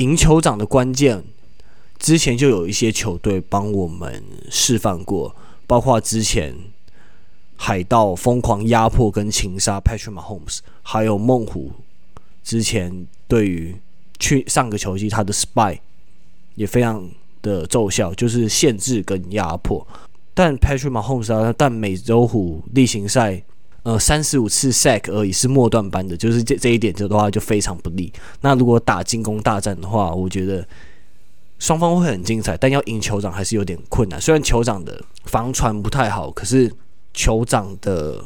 [0.00, 1.22] 赢酋长的关键，
[1.98, 5.36] 之前就有一些球队帮我们示范过，
[5.66, 6.56] 包括之前
[7.56, 11.70] 海盗疯狂压迫跟擒杀 Patrick Mahomes，还有梦虎
[12.42, 13.76] 之前对于
[14.18, 15.78] 去上个球季他的 Spy。
[16.56, 17.08] 也非常
[17.40, 19.86] 的奏效，就是限制跟压迫。
[20.34, 23.42] 但 Patrick Mahomes 啊，但美洲虎例行赛，
[23.82, 28.12] 呃，三十五次 sack 而已，是末段班的，就是这这一点就的话就非常不利。
[28.42, 30.66] 那如果打进攻大战的话，我觉得
[31.58, 34.20] 双方会很精彩，但要赢酋长还是有点困难。
[34.20, 36.70] 虽然酋长的防传不太好，可是
[37.14, 38.22] 酋长的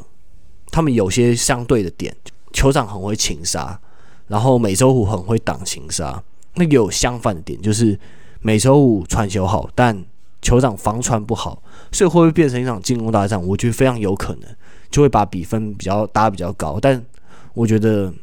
[0.71, 2.15] 他们有些相对的点，
[2.51, 3.79] 酋长很会擒杀，
[4.27, 6.21] 然后美洲虎很会挡擒杀。
[6.55, 7.97] 那有相反的点，就是
[8.41, 10.03] 美洲虎传球好，但
[10.41, 13.41] 酋长防传不好，所以会不会变成一场进攻大战？
[13.45, 14.55] 我觉得非常有可能，
[14.95, 16.79] 就会把比分比较打比较高。
[16.79, 17.05] 但
[17.53, 18.13] 我觉得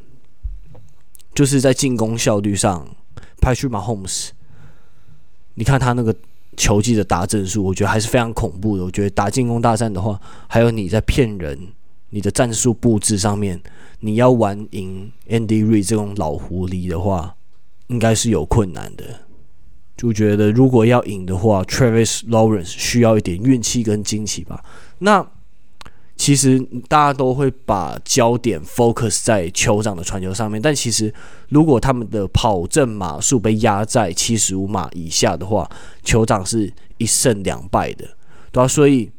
[1.35, 2.89] 就是在进攻效率上
[3.43, 4.31] ，Patrick Mahomes，
[5.53, 6.17] 你看他那个
[6.57, 8.85] 球技的打阵数，我觉得还是非常恐怖的。
[8.85, 11.59] 我觉得打进攻大战的话，还有你在骗人，
[12.09, 13.61] 你的战术布置上面，
[14.01, 17.37] 你要玩赢 Andy Reid 这种老狐狸的话，
[17.89, 19.05] 应该是有困难的。
[19.95, 24.65] 就觉得如果要赢的话，Travis Lawrence 需要一点运气跟惊奇吧。
[25.01, 25.27] 那
[26.23, 26.57] 其实
[26.87, 31.13] 大家都会把焦点 focus 在酋长的传球上面，但其实
[31.49, 35.69] 如果他们的跑阵码数被压在七十五码以下的话，
[36.05, 38.09] 酋长是一胜两败的，
[38.53, 39.11] 对啊，所以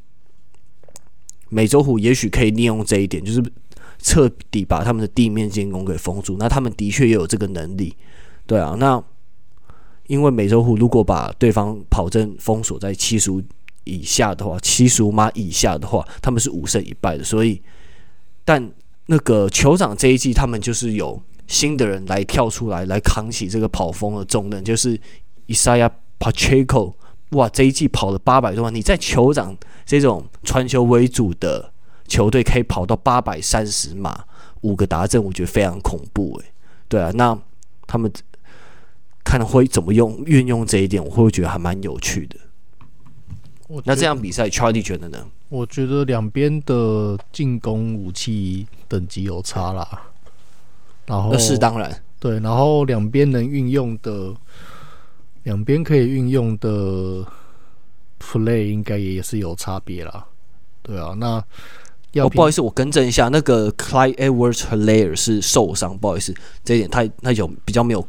[1.50, 3.44] 美洲虎也许可以利用这一点，就是
[4.00, 6.38] 彻底把他们的地面进攻给封住。
[6.40, 7.94] 那他们的确也有这个能力，
[8.48, 9.04] 对啊，那。
[10.08, 13.42] 因为美洲虎如果把对方跑阵封锁在七十五
[13.84, 17.24] 以下的话，七十五码以下的话，他们是五胜一败的。
[17.24, 17.62] 所以，
[18.46, 18.72] 但
[19.08, 25.00] 那个酋长这一季，他们就是有新的人来跳出来，来扛起这个跑锋的重任，就是
[25.48, 26.94] Isaiah Pacheco。
[27.32, 31.72] 哇，这一季跑了八百多万，你在酋长这种传球为主的
[32.08, 34.26] 球队，可以跑到八百三十码，
[34.62, 36.46] 五个达阵，我觉得非常恐怖诶。
[36.88, 37.38] 对啊，那
[37.88, 38.12] 他们。
[39.26, 42.38] 看会怎么用运用这一点，我会觉得还蛮有趣的。
[43.86, 45.26] 那这样比赛，Charlie 觉得呢？
[45.50, 50.04] 我觉得两边的进攻武器等级有差啦。
[51.06, 54.34] 然后那是当然，对，然后两边能运用的，
[55.44, 57.26] 两边可以运用的
[58.20, 60.26] play 应该也是有差别啦。
[60.82, 61.44] 对啊，那
[62.12, 66.34] 要、哦、不好意思，我更正一下，那个 Clyde Edwards-Helaire 是受伤，不好意思，
[66.64, 68.08] 这一点太太有比较没有。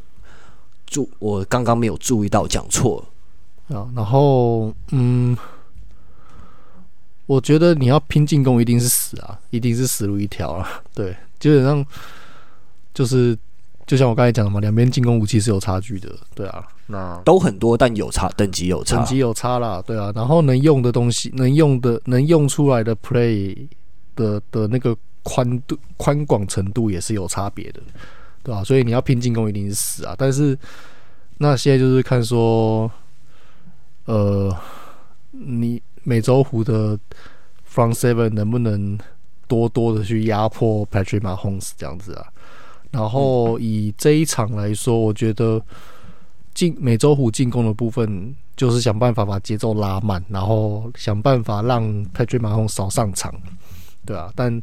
[0.87, 3.09] 注我刚刚没有注意到，讲错了
[3.68, 3.88] 啊。
[3.94, 5.37] 然后，嗯，
[7.27, 10.83] 我觉得你要拼进攻，一定是死啊，一定是死路一条啊。
[10.94, 11.85] 对，基本上
[12.92, 13.37] 就是
[13.87, 16.11] 就像我刚才讲的嘛，两边进攻武器是有差距的。
[16.35, 19.83] 对啊，那都很多，但有差，等级有差，等级有差啦。
[19.87, 23.66] 对啊，然后能用的东西，能用的，能用出来的 play
[24.16, 27.81] 的的那个宽度、宽广程度也是有差别的。
[28.42, 28.64] 对吧、啊？
[28.64, 30.14] 所以你要拼进攻一定是死啊！
[30.18, 30.55] 但是
[31.38, 32.90] 那现在就是看说，
[34.06, 34.56] 呃，
[35.30, 36.98] 你美洲虎的
[37.68, 38.98] front seven 能不能
[39.48, 42.26] 多多的去压迫 Patrick Mahomes 这样子啊？
[42.90, 45.60] 然后以这一场来说，我觉得
[46.54, 53.34] 进美洲虎进攻的部分就是想办法把节奏拉慢，然后想办法让 Patrick Mahomes 少上场，
[54.06, 54.62] 对啊，但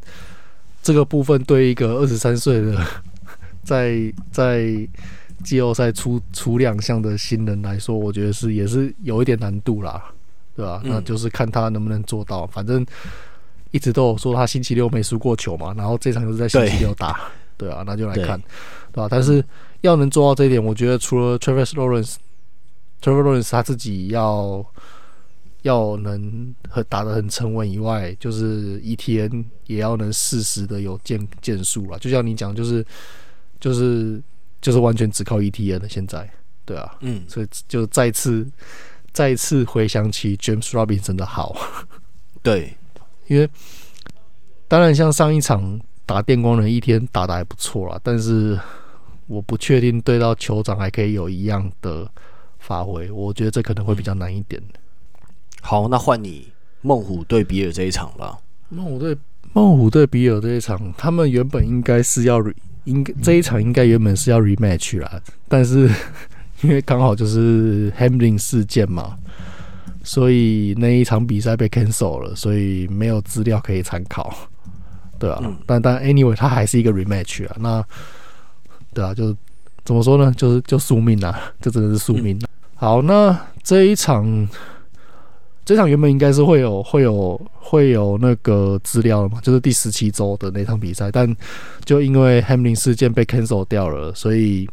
[0.82, 2.82] 这个部分对一个二十三岁的
[3.64, 4.88] 在在
[5.42, 10.12] 季后赛出出亮相的新人来说，我觉得是也是有一点难度啦，
[10.56, 10.82] 对吧？
[10.84, 12.46] 嗯、那就是看他能不能做到。
[12.48, 12.86] 反正
[13.72, 17.20] 一直都有说他星期六没输过球嘛，然后这场就是在星期六打，
[17.58, 18.46] 对，啊，那就来看，对，
[18.94, 19.08] 对吧？
[19.10, 19.44] 但是
[19.82, 24.66] 要能做到这一点，我觉得除了 Travis Lawrence，Travis Lawrence 他自己要
[25.62, 32.00] 要能和打得很沉稳以外，就是 ETN 也要能适时的有建建树了。
[32.00, 32.86] 就像你讲，就是。
[33.62, 34.20] 就是
[34.62, 36.30] 就是完全只靠 ETN 的现在，
[36.66, 38.48] 对啊，嗯，所以就再次
[39.12, 41.56] 再次回想起 James Robinson 的好，
[42.44, 42.78] 对，
[43.28, 43.50] 因为
[44.68, 48.60] 当然像上一场打电光人 ETN 打的还不错啦，但是
[49.26, 52.08] 我不确定对到酋长还可以有一样的
[52.60, 54.62] 发挥，我觉得这可能会比较难一点。
[55.60, 56.48] 好，那换你
[56.82, 58.38] 孟虎对比尔这一场吧。
[58.70, 59.18] 孟虎对
[59.54, 62.40] 孟虎对比尔这一场，他们原本应该是要。
[62.86, 65.90] 应该这一场应该原本是要 rematch 啦，但是
[66.62, 69.16] 因为刚好就是 Hamlin 事件嘛，
[70.04, 74.34] 所以那一场比赛被 cancel 了，所以没有资料可以参考，
[75.20, 77.56] 对啊，嗯、但但 anyway，它还是一个 rematch 啊。
[77.60, 77.84] 那
[78.94, 79.36] 对啊，就
[79.86, 80.34] 怎么说呢？
[80.36, 82.38] 就是就宿命啊，这真的是宿命。
[82.38, 84.48] 嗯、好，那这一场。
[85.72, 91.34] 这场原本应该是会有会有会有那个资料的嘛，就是第十七周的那场比赛，但
[91.86, 94.70] 就因为 Hamlin 事件被 cancel 掉了，所以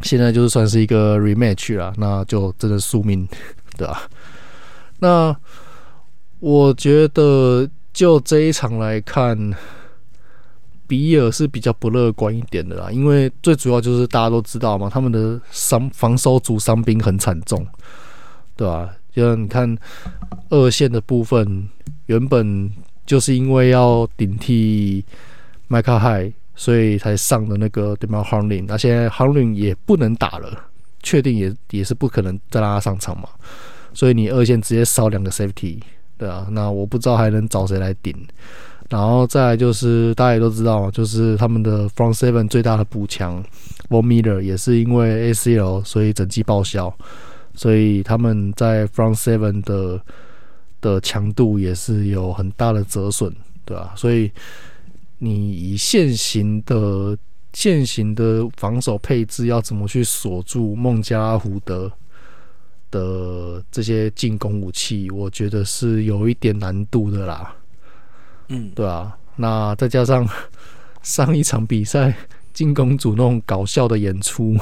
[0.00, 3.28] 现在就是算是一个 rematch 了，那就真的宿命，
[3.76, 4.08] 对吧、
[5.00, 5.36] 那
[6.40, 9.38] 我觉得就这一场来看，
[10.86, 17.66] 比尔是比较不乐观一点的啦，因为最主要就是大家都知道嘛，他们的伤防守组伤兵很惨重，
[18.56, 19.76] 对吧、就像你看
[20.50, 21.66] 二线的部分，
[22.04, 22.70] 原本
[23.06, 25.02] 就是因为要顶替
[25.68, 30.64] 麦卡海，所以才上的那个 DeMar Hamlin，那现在 Hamlin 也不能打了，
[31.02, 33.26] 确定也也是不可能再让他上场嘛，
[33.94, 35.80] 所以你二线直接烧两个 Safety，
[36.18, 38.14] 对啊，那我不知道还能找谁来顶。
[38.88, 43.42] 然后再就是大家也都知道，就是他们的 Front Seven 最大的补强
[43.88, 46.94] Von Miller 也是因为 ACL，所以整季报销。
[47.56, 50.00] 所以他们在 Front Seven 的
[50.80, 53.34] 的强度也是有很大的折损，
[53.64, 53.94] 对吧？
[53.96, 54.30] 所以
[55.18, 57.16] 你以现行的
[57.54, 61.90] 现行的防守配置，要怎么去锁住孟加拉虎的
[62.90, 65.10] 的这些进攻武器？
[65.10, 67.56] 我觉得是有一点难度的啦。
[68.48, 69.16] 嗯，对啊。
[69.36, 70.28] 那再加上
[71.02, 72.14] 上一场比赛
[72.52, 74.56] 进攻组那种搞笑的演出。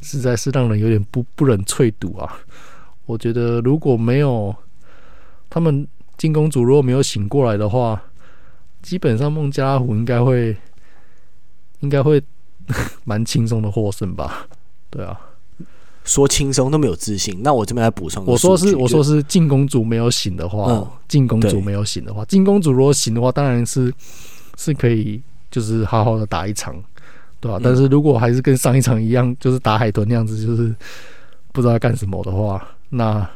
[0.00, 2.32] 实在是让人有点不不忍卒睹啊！
[3.06, 4.54] 我觉得如果没有
[5.48, 5.86] 他们
[6.16, 8.00] 进公主如果没有醒过来的话，
[8.82, 10.56] 基本上孟加拉虎应该会
[11.80, 12.22] 应该会
[13.04, 14.46] 蛮轻松的获胜吧？
[14.90, 15.18] 对啊，
[16.04, 17.40] 说轻松都没有自信。
[17.42, 23.92] 那我这边来补充，我说是我说是进公主没有醒的话，进公主没有醒的话，进公主如果醒的话，当然是
[24.56, 26.74] 是可以就是好好的打一场。
[27.40, 27.60] 对吧、啊？
[27.62, 30.74] 但是如果还是跟上一场一样，就是打海豚那样子，就是
[31.52, 33.28] 不知道干什么的话，那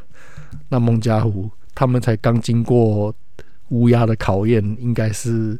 [0.69, 3.13] 那孟加虎他们才刚经过
[3.69, 5.57] 乌鸦的考验，应该是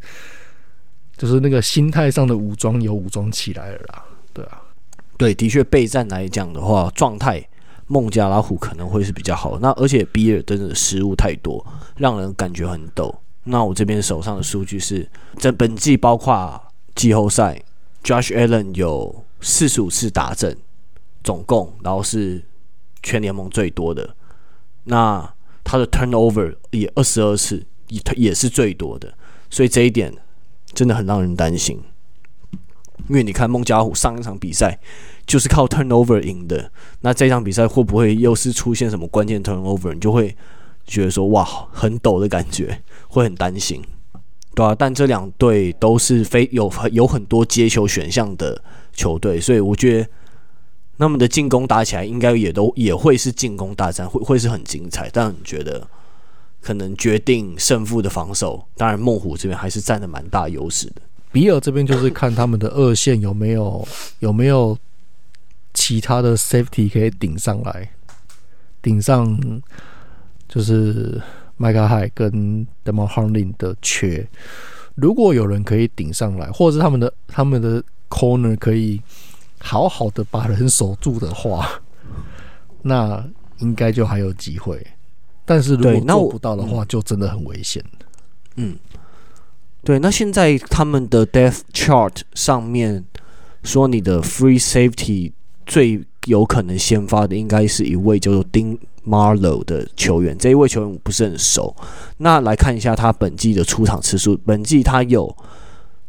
[1.18, 4.04] 就是那个心态上的武装有武装起来了啦。
[4.34, 4.62] 对啊，
[5.18, 7.44] 对，的确备战来讲的话，状态
[7.88, 9.58] 孟加拉虎可能会是比较好。
[9.60, 11.66] 那而且比尔真的失误太多，
[11.98, 13.14] 让人感觉很抖。
[13.46, 16.62] 那我这边手上的数据是，这本季包括
[16.96, 17.62] 季后赛。
[18.04, 20.56] Josh Allen 有四十五次打正，
[21.24, 22.44] 总共，然后是
[23.02, 24.16] 全联盟最多的。
[24.84, 25.34] 那
[25.64, 29.14] 他的 turnover 也二十二次，也也是最多的。
[29.50, 30.14] 所以这一点
[30.74, 31.82] 真的很让人担心。
[33.10, 34.80] 因为你看孟加虎上一场比赛
[35.26, 39.94] 就是靠 turnover 赢的，那这场比赛会不会又是出现什么关键 turnover？
[39.94, 40.36] 你就会
[40.86, 43.82] 觉得说哇，很抖的感觉，会很担心。
[44.56, 48.62] 对啊，但这两队都是非有有很多接球选项的
[48.94, 50.08] 球队，所以我觉得
[51.00, 55.10] 他们的进攻打起来应该也都也会是进攻大战，会会是很精彩。
[55.12, 55.88] 但你觉得
[56.62, 61.02] 可能决定胜负的防守，当然孟虎这边还是占了蛮大优势的。
[61.32, 63.88] 比尔这边就是看他们的二线有没有
[64.20, 64.78] 有没有
[65.74, 67.90] 其他的 safety 可以顶上来，
[68.84, 69.62] 顶上
[70.48, 71.20] 就是。
[71.64, 74.28] 麦克海跟 DeMarcus Hamlin 的缺，
[74.96, 79.02] 如果有人可以顶上来，或者是他们的他们的 corner 可以
[79.60, 81.82] 好好的把人守住的话，
[82.84, 83.26] 那
[83.60, 84.86] 应该就还有机会。
[85.46, 87.82] 但是如果做不到的话，就真的很危险。
[88.58, 88.76] 嗯，
[89.86, 89.98] 对。
[90.00, 93.06] 那现在他们的 Death Chart 上面
[93.64, 95.32] 说，你的 Free Safety
[95.66, 98.78] 最有可能先发的，应该是一位叫做丁。
[99.06, 101.76] Marlow 的球员，这一位球员我不是很熟。
[102.18, 105.36] 那来看一下他本季的出场次数，本季他有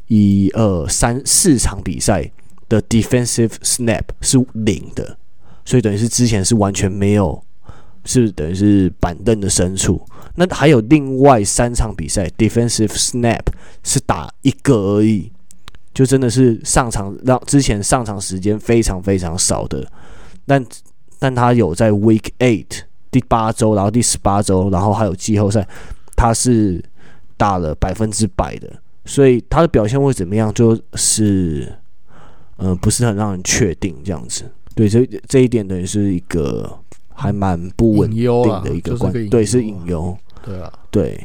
[0.06, 2.30] 一二三四场比赛
[2.68, 5.16] 的 defensive snap 是零的，
[5.64, 7.42] 所以等于是之前是完全没有，
[8.04, 10.00] 是等于是板凳的深处。
[10.36, 13.42] 那还有另外三场比赛 defensive snap
[13.82, 15.32] 是打一个而已，
[15.92, 19.90] 就真的是上场让之前上场时间非常非常少的，
[20.46, 20.64] 但。
[21.24, 25.66] 但他有在 Week Eight 第八周，然后第十八周，然后还有季后赛，
[26.14, 26.84] 他是
[27.38, 28.70] 打了百分之百的，
[29.06, 31.72] 所以他的表现会怎么样，就是
[32.58, 34.44] 嗯、呃，不是很让人确定这样子。
[34.74, 36.70] 对，这这一点等于是一个
[37.14, 38.26] 还蛮不稳定
[38.62, 40.14] 的一个关，是对，是隐忧。
[40.44, 41.18] 对啊，对，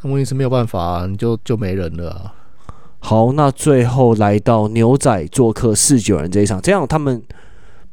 [0.00, 2.32] 那问题是没有办法、啊，你就就没人了、啊。
[3.00, 7.22] 好，那最后来到牛仔做客四九人这一场，这样他们。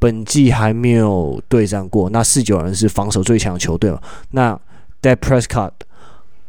[0.02, 4.02] 本季还没有对战过，那四九人是防守最强的球队嘛？
[4.32, 4.60] 那
[4.99, 5.74] d e a Prescott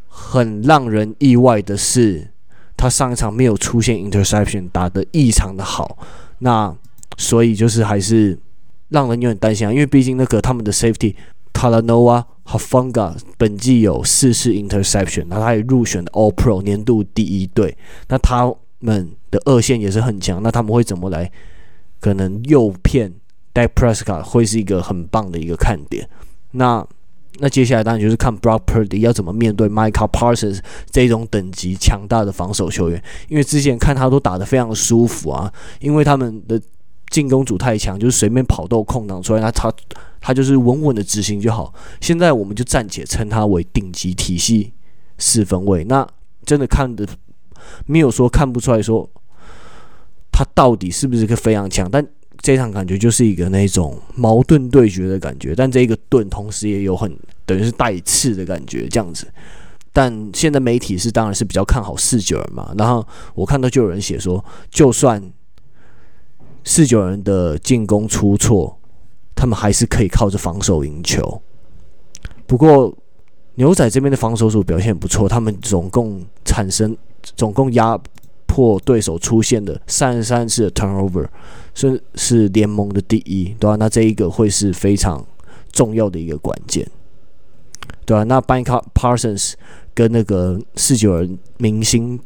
[0.09, 2.31] 很让人意外的是，
[2.79, 5.99] 他上一场没有出现 interception，打得异常的好。
[6.39, 6.75] 那
[7.19, 8.39] 所以就是还是
[8.89, 11.15] 让人有点担心啊，因为毕竟那个他们的 safety
[11.53, 17.77] Talanoa Hufanga 本季有四次 interception，那他也入选的 All Pro 年度第一队。
[18.09, 21.31] 那他们的二线也是很强，那他们会怎么来
[22.01, 23.13] 可能诱骗？
[23.55, 26.09] Dak Prescott 会是一个很棒的一个看点。
[26.53, 26.87] 那
[27.39, 36.61] 那接下来当然就是看 Brock Purdy 要怎么面对 Michael Parsons 这种等级强大的防守球员，因为之前看他都打得非常舒服啊，因为他们的
[37.09, 39.73] 进攻组太强，就是随便跑都空档出来，那他
[40.21, 41.73] 他就是稳稳的执行就好。
[42.01, 44.73] 现在我们就暂且称他为顶级体系
[45.17, 45.85] 四分卫。
[45.85, 46.07] 那
[46.45, 47.07] 真的看的
[47.87, 49.09] 没有说看不出来说
[50.31, 52.07] 他到底是不是个非常强，但。
[52.43, 57.17] 这场感觉就是一个那种矛盾对决的感觉，但这个盾同时也有很
[57.47, 59.33] 等于是带刺的感觉，这样子。
[59.93, 65.23] 但现在媒体是当然是比较看好四九人嘛，然后我看到就有人写说，就算
[66.65, 68.77] 四九人的进攻出错，
[69.37, 71.41] 他们还是可以靠着防守赢球。
[72.47, 72.93] 不过
[73.55, 76.97] 牛仔这边的防守组表现不错，他们总共产生
[77.37, 77.97] 总共压
[78.47, 81.29] 迫对手出现的三十三次的 turnover。
[81.75, 83.77] 是是联盟的第一，对吧、啊？
[83.77, 85.25] 那这一个会是非常
[85.73, 86.87] 重要的一个关键，
[88.05, 88.25] 对吧、啊？
[88.25, 89.55] 那 Micah Parsons
[89.95, 92.21] 跟那个四九人明星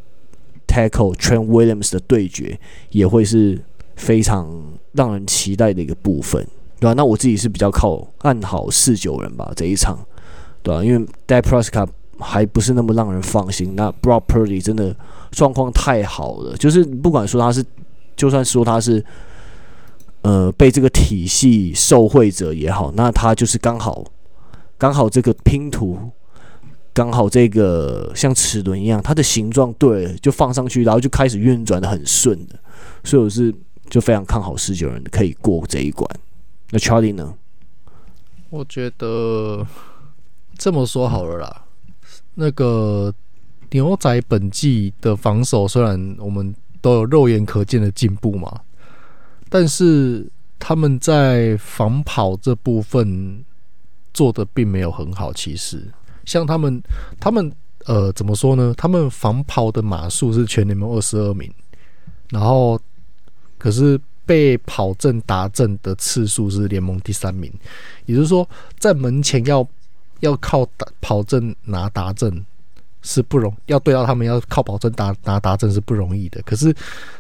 [0.67, 2.59] Tackle Trent Williams 的对决，
[2.91, 3.61] 也会是
[3.95, 4.51] 非常
[4.93, 6.45] 让人期待的一个部分，
[6.81, 6.95] 对吧、啊？
[6.95, 9.97] 那我自己是比较靠看好四九人吧这一场，
[10.63, 10.85] 对吧、啊？
[10.85, 11.89] 因为 Dak Prescott
[12.19, 14.95] 还不是那么让人放心，那 Brock Purdy 真的
[15.31, 17.65] 状况太好了，就是不管说他是，
[18.17, 19.05] 就算说他是。
[20.23, 24.05] 呃，被这个体系受惠者也好，那他就是刚好，
[24.77, 26.11] 刚好这个拼图，
[26.93, 32.59] 刚好这个像齿轮一样，它的形状对了，就放上去，然后就开始运转的很顺的，
[33.05, 33.55] 所以我是
[33.89, 36.09] 就非常看好十九人可以过这一关。
[36.71, 37.35] 那 Charlie 呢？
[38.51, 39.65] 我觉得
[40.59, 41.65] 这么说好了啦，
[42.35, 43.15] 那个
[43.71, 48.63] 牛仔本季的防守虽然我们都有肉眼可见的进步嘛。
[49.49, 50.27] 但是
[50.59, 53.45] 他们在防跑这部分
[54.13, 55.33] 做的并没有很好。
[55.33, 55.87] 其实，
[56.25, 56.83] 像他们，
[57.21, 57.53] 他们
[57.85, 58.75] 呃，怎么说呢？
[58.77, 61.53] 他们防跑的码数是全联盟二十二名，
[62.31, 62.81] 然后
[63.59, 67.53] 可是被跑阵达阵的次数是联盟第三名。
[68.07, 69.67] 也就是说，在门前要
[70.21, 72.45] 要靠打跑阵拿达阵
[73.03, 76.43] 是不容，要对到他们要靠跑阵打拿达阵是不容易的。
[76.43, 76.75] 可是，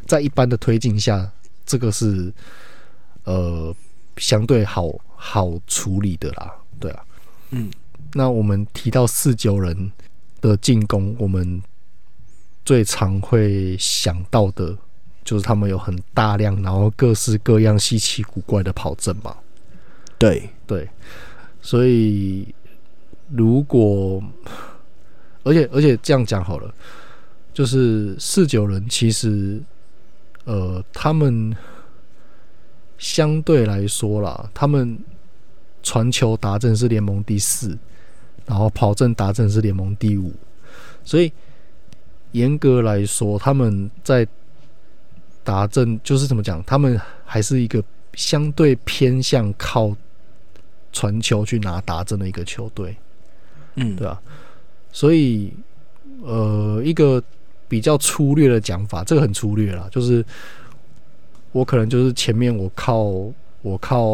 [0.04, 1.30] 在一般的推进下，
[1.66, 2.32] 这个是
[3.24, 3.74] 呃
[4.16, 7.04] 相对好好处理的啦，对啊，
[7.50, 7.70] 嗯，
[8.14, 9.92] 那我们提到四九人
[10.40, 11.60] 的进攻，我们
[12.64, 14.74] 最常会想到的
[15.24, 19.36] 就是他们有很大量，然后各式各样稀奇古怪的跑阵嘛，
[20.18, 20.48] 对。
[20.66, 20.88] 对，
[21.60, 22.54] 所以
[23.28, 24.22] 如果
[25.44, 26.74] 而且而且这样讲好了，
[27.52, 29.60] 就是四九人其实。
[30.46, 31.54] 呃，他们
[32.98, 34.96] 相对来说啦，他们
[35.82, 37.76] 传球达阵是联盟第四，
[38.46, 40.32] 然后跑阵达阵是联盟第五，
[41.04, 41.32] 所以
[42.30, 44.24] 严格来说，他们在
[45.42, 47.82] 达阵就是怎么讲，他们还是一个
[48.14, 49.96] 相对偏向靠
[50.92, 52.96] 传球去拿达阵的一个球队，
[53.74, 54.22] 嗯，对吧？
[54.92, 55.52] 所以，
[56.22, 57.20] 呃，一个。
[57.68, 60.24] 比较粗略的讲法，这个很粗略啦，就是
[61.52, 63.02] 我可能就是前面我靠
[63.62, 64.08] 我靠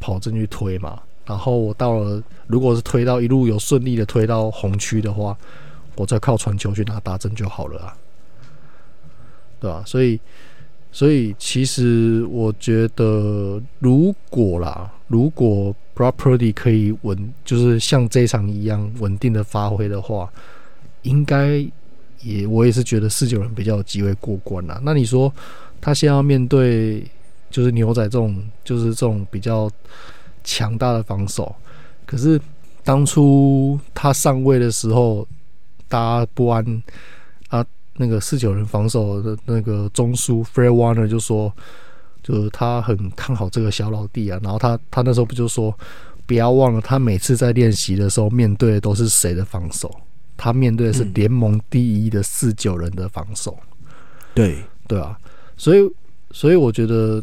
[0.00, 5.36] 跑阵去推嘛，然后我到了，如果是推到一路有顺利的推到红区的话，
[5.94, 7.96] 我再靠传球去拿大阵就好了啊，
[9.60, 9.82] 对吧？
[9.86, 10.18] 所以
[10.90, 20.32] 所以其实我觉得，如果啦，如果 Brock Purdy 可以稳，就是像这场一样稳定的发挥的话，
[21.02, 21.64] 应该。
[22.22, 24.80] 也我也是觉得四九人比较有机会过关啦。
[24.82, 25.32] 那你说
[25.80, 27.06] 他现在要面对
[27.50, 29.70] 就是牛仔这种就是这种比较
[30.42, 31.54] 强大的防守，
[32.06, 32.40] 可是
[32.84, 35.26] 当初他上位的时候，
[35.88, 36.82] 大家不安
[37.48, 37.64] 啊。
[37.96, 41.52] 那个四九人防守的那个中枢 Fred Warner 就说，
[42.22, 44.40] 就是他很看好这个小老弟啊。
[44.42, 45.78] 然后他他那时候不就说，
[46.26, 49.94] 不要忘了他每次在练习的时候面对的都是谁的防守。
[50.42, 53.56] 他面对的是联盟第一的四九人的防守，
[54.34, 55.16] 对对啊，
[55.56, 55.88] 所以
[56.32, 57.22] 所以我觉得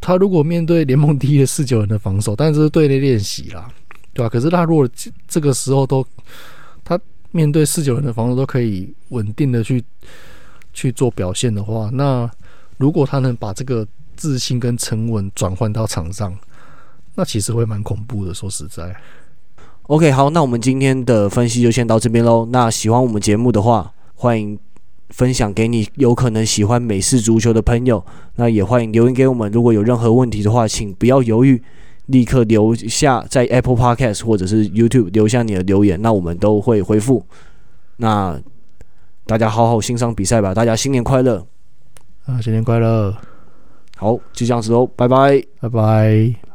[0.00, 3.70] 他如果面对联盟第一的四九人的防守，但是这是队内练习啦，
[4.14, 4.30] 对吧？
[4.30, 4.88] 可是他如果
[5.28, 6.02] 这个时候都
[6.82, 6.98] 他
[7.32, 9.84] 面对四九人的防守都可以稳定的去
[10.72, 12.30] 去做表现的话，那
[12.78, 13.86] 如果他能把这个
[14.16, 16.34] 自信跟沉稳转换到场上，
[17.14, 18.32] 那其实会蛮恐怖的。
[18.32, 18.98] 说实在。
[19.88, 22.48] OK，好，那我们今天的分析就先到这边喽。
[22.50, 24.58] 那喜欢我们节目的话，欢迎
[25.10, 28.02] 分享给你有可能喜欢美式足球的朋友。
[28.36, 31.62] 那也欢迎留言给我们，如果有任何问题的话，请不要犹豫，
[32.06, 37.22] 立刻留下在 Apple Podcast 或者是 YouTube 留下你的留言，那我们都会回复。
[37.98, 38.40] 那
[39.26, 41.46] 大家好好欣赏比赛吧，大家新年快乐！
[42.24, 43.14] 啊，新年快乐！
[43.98, 46.53] 好，就这样子喽，拜拜，拜拜。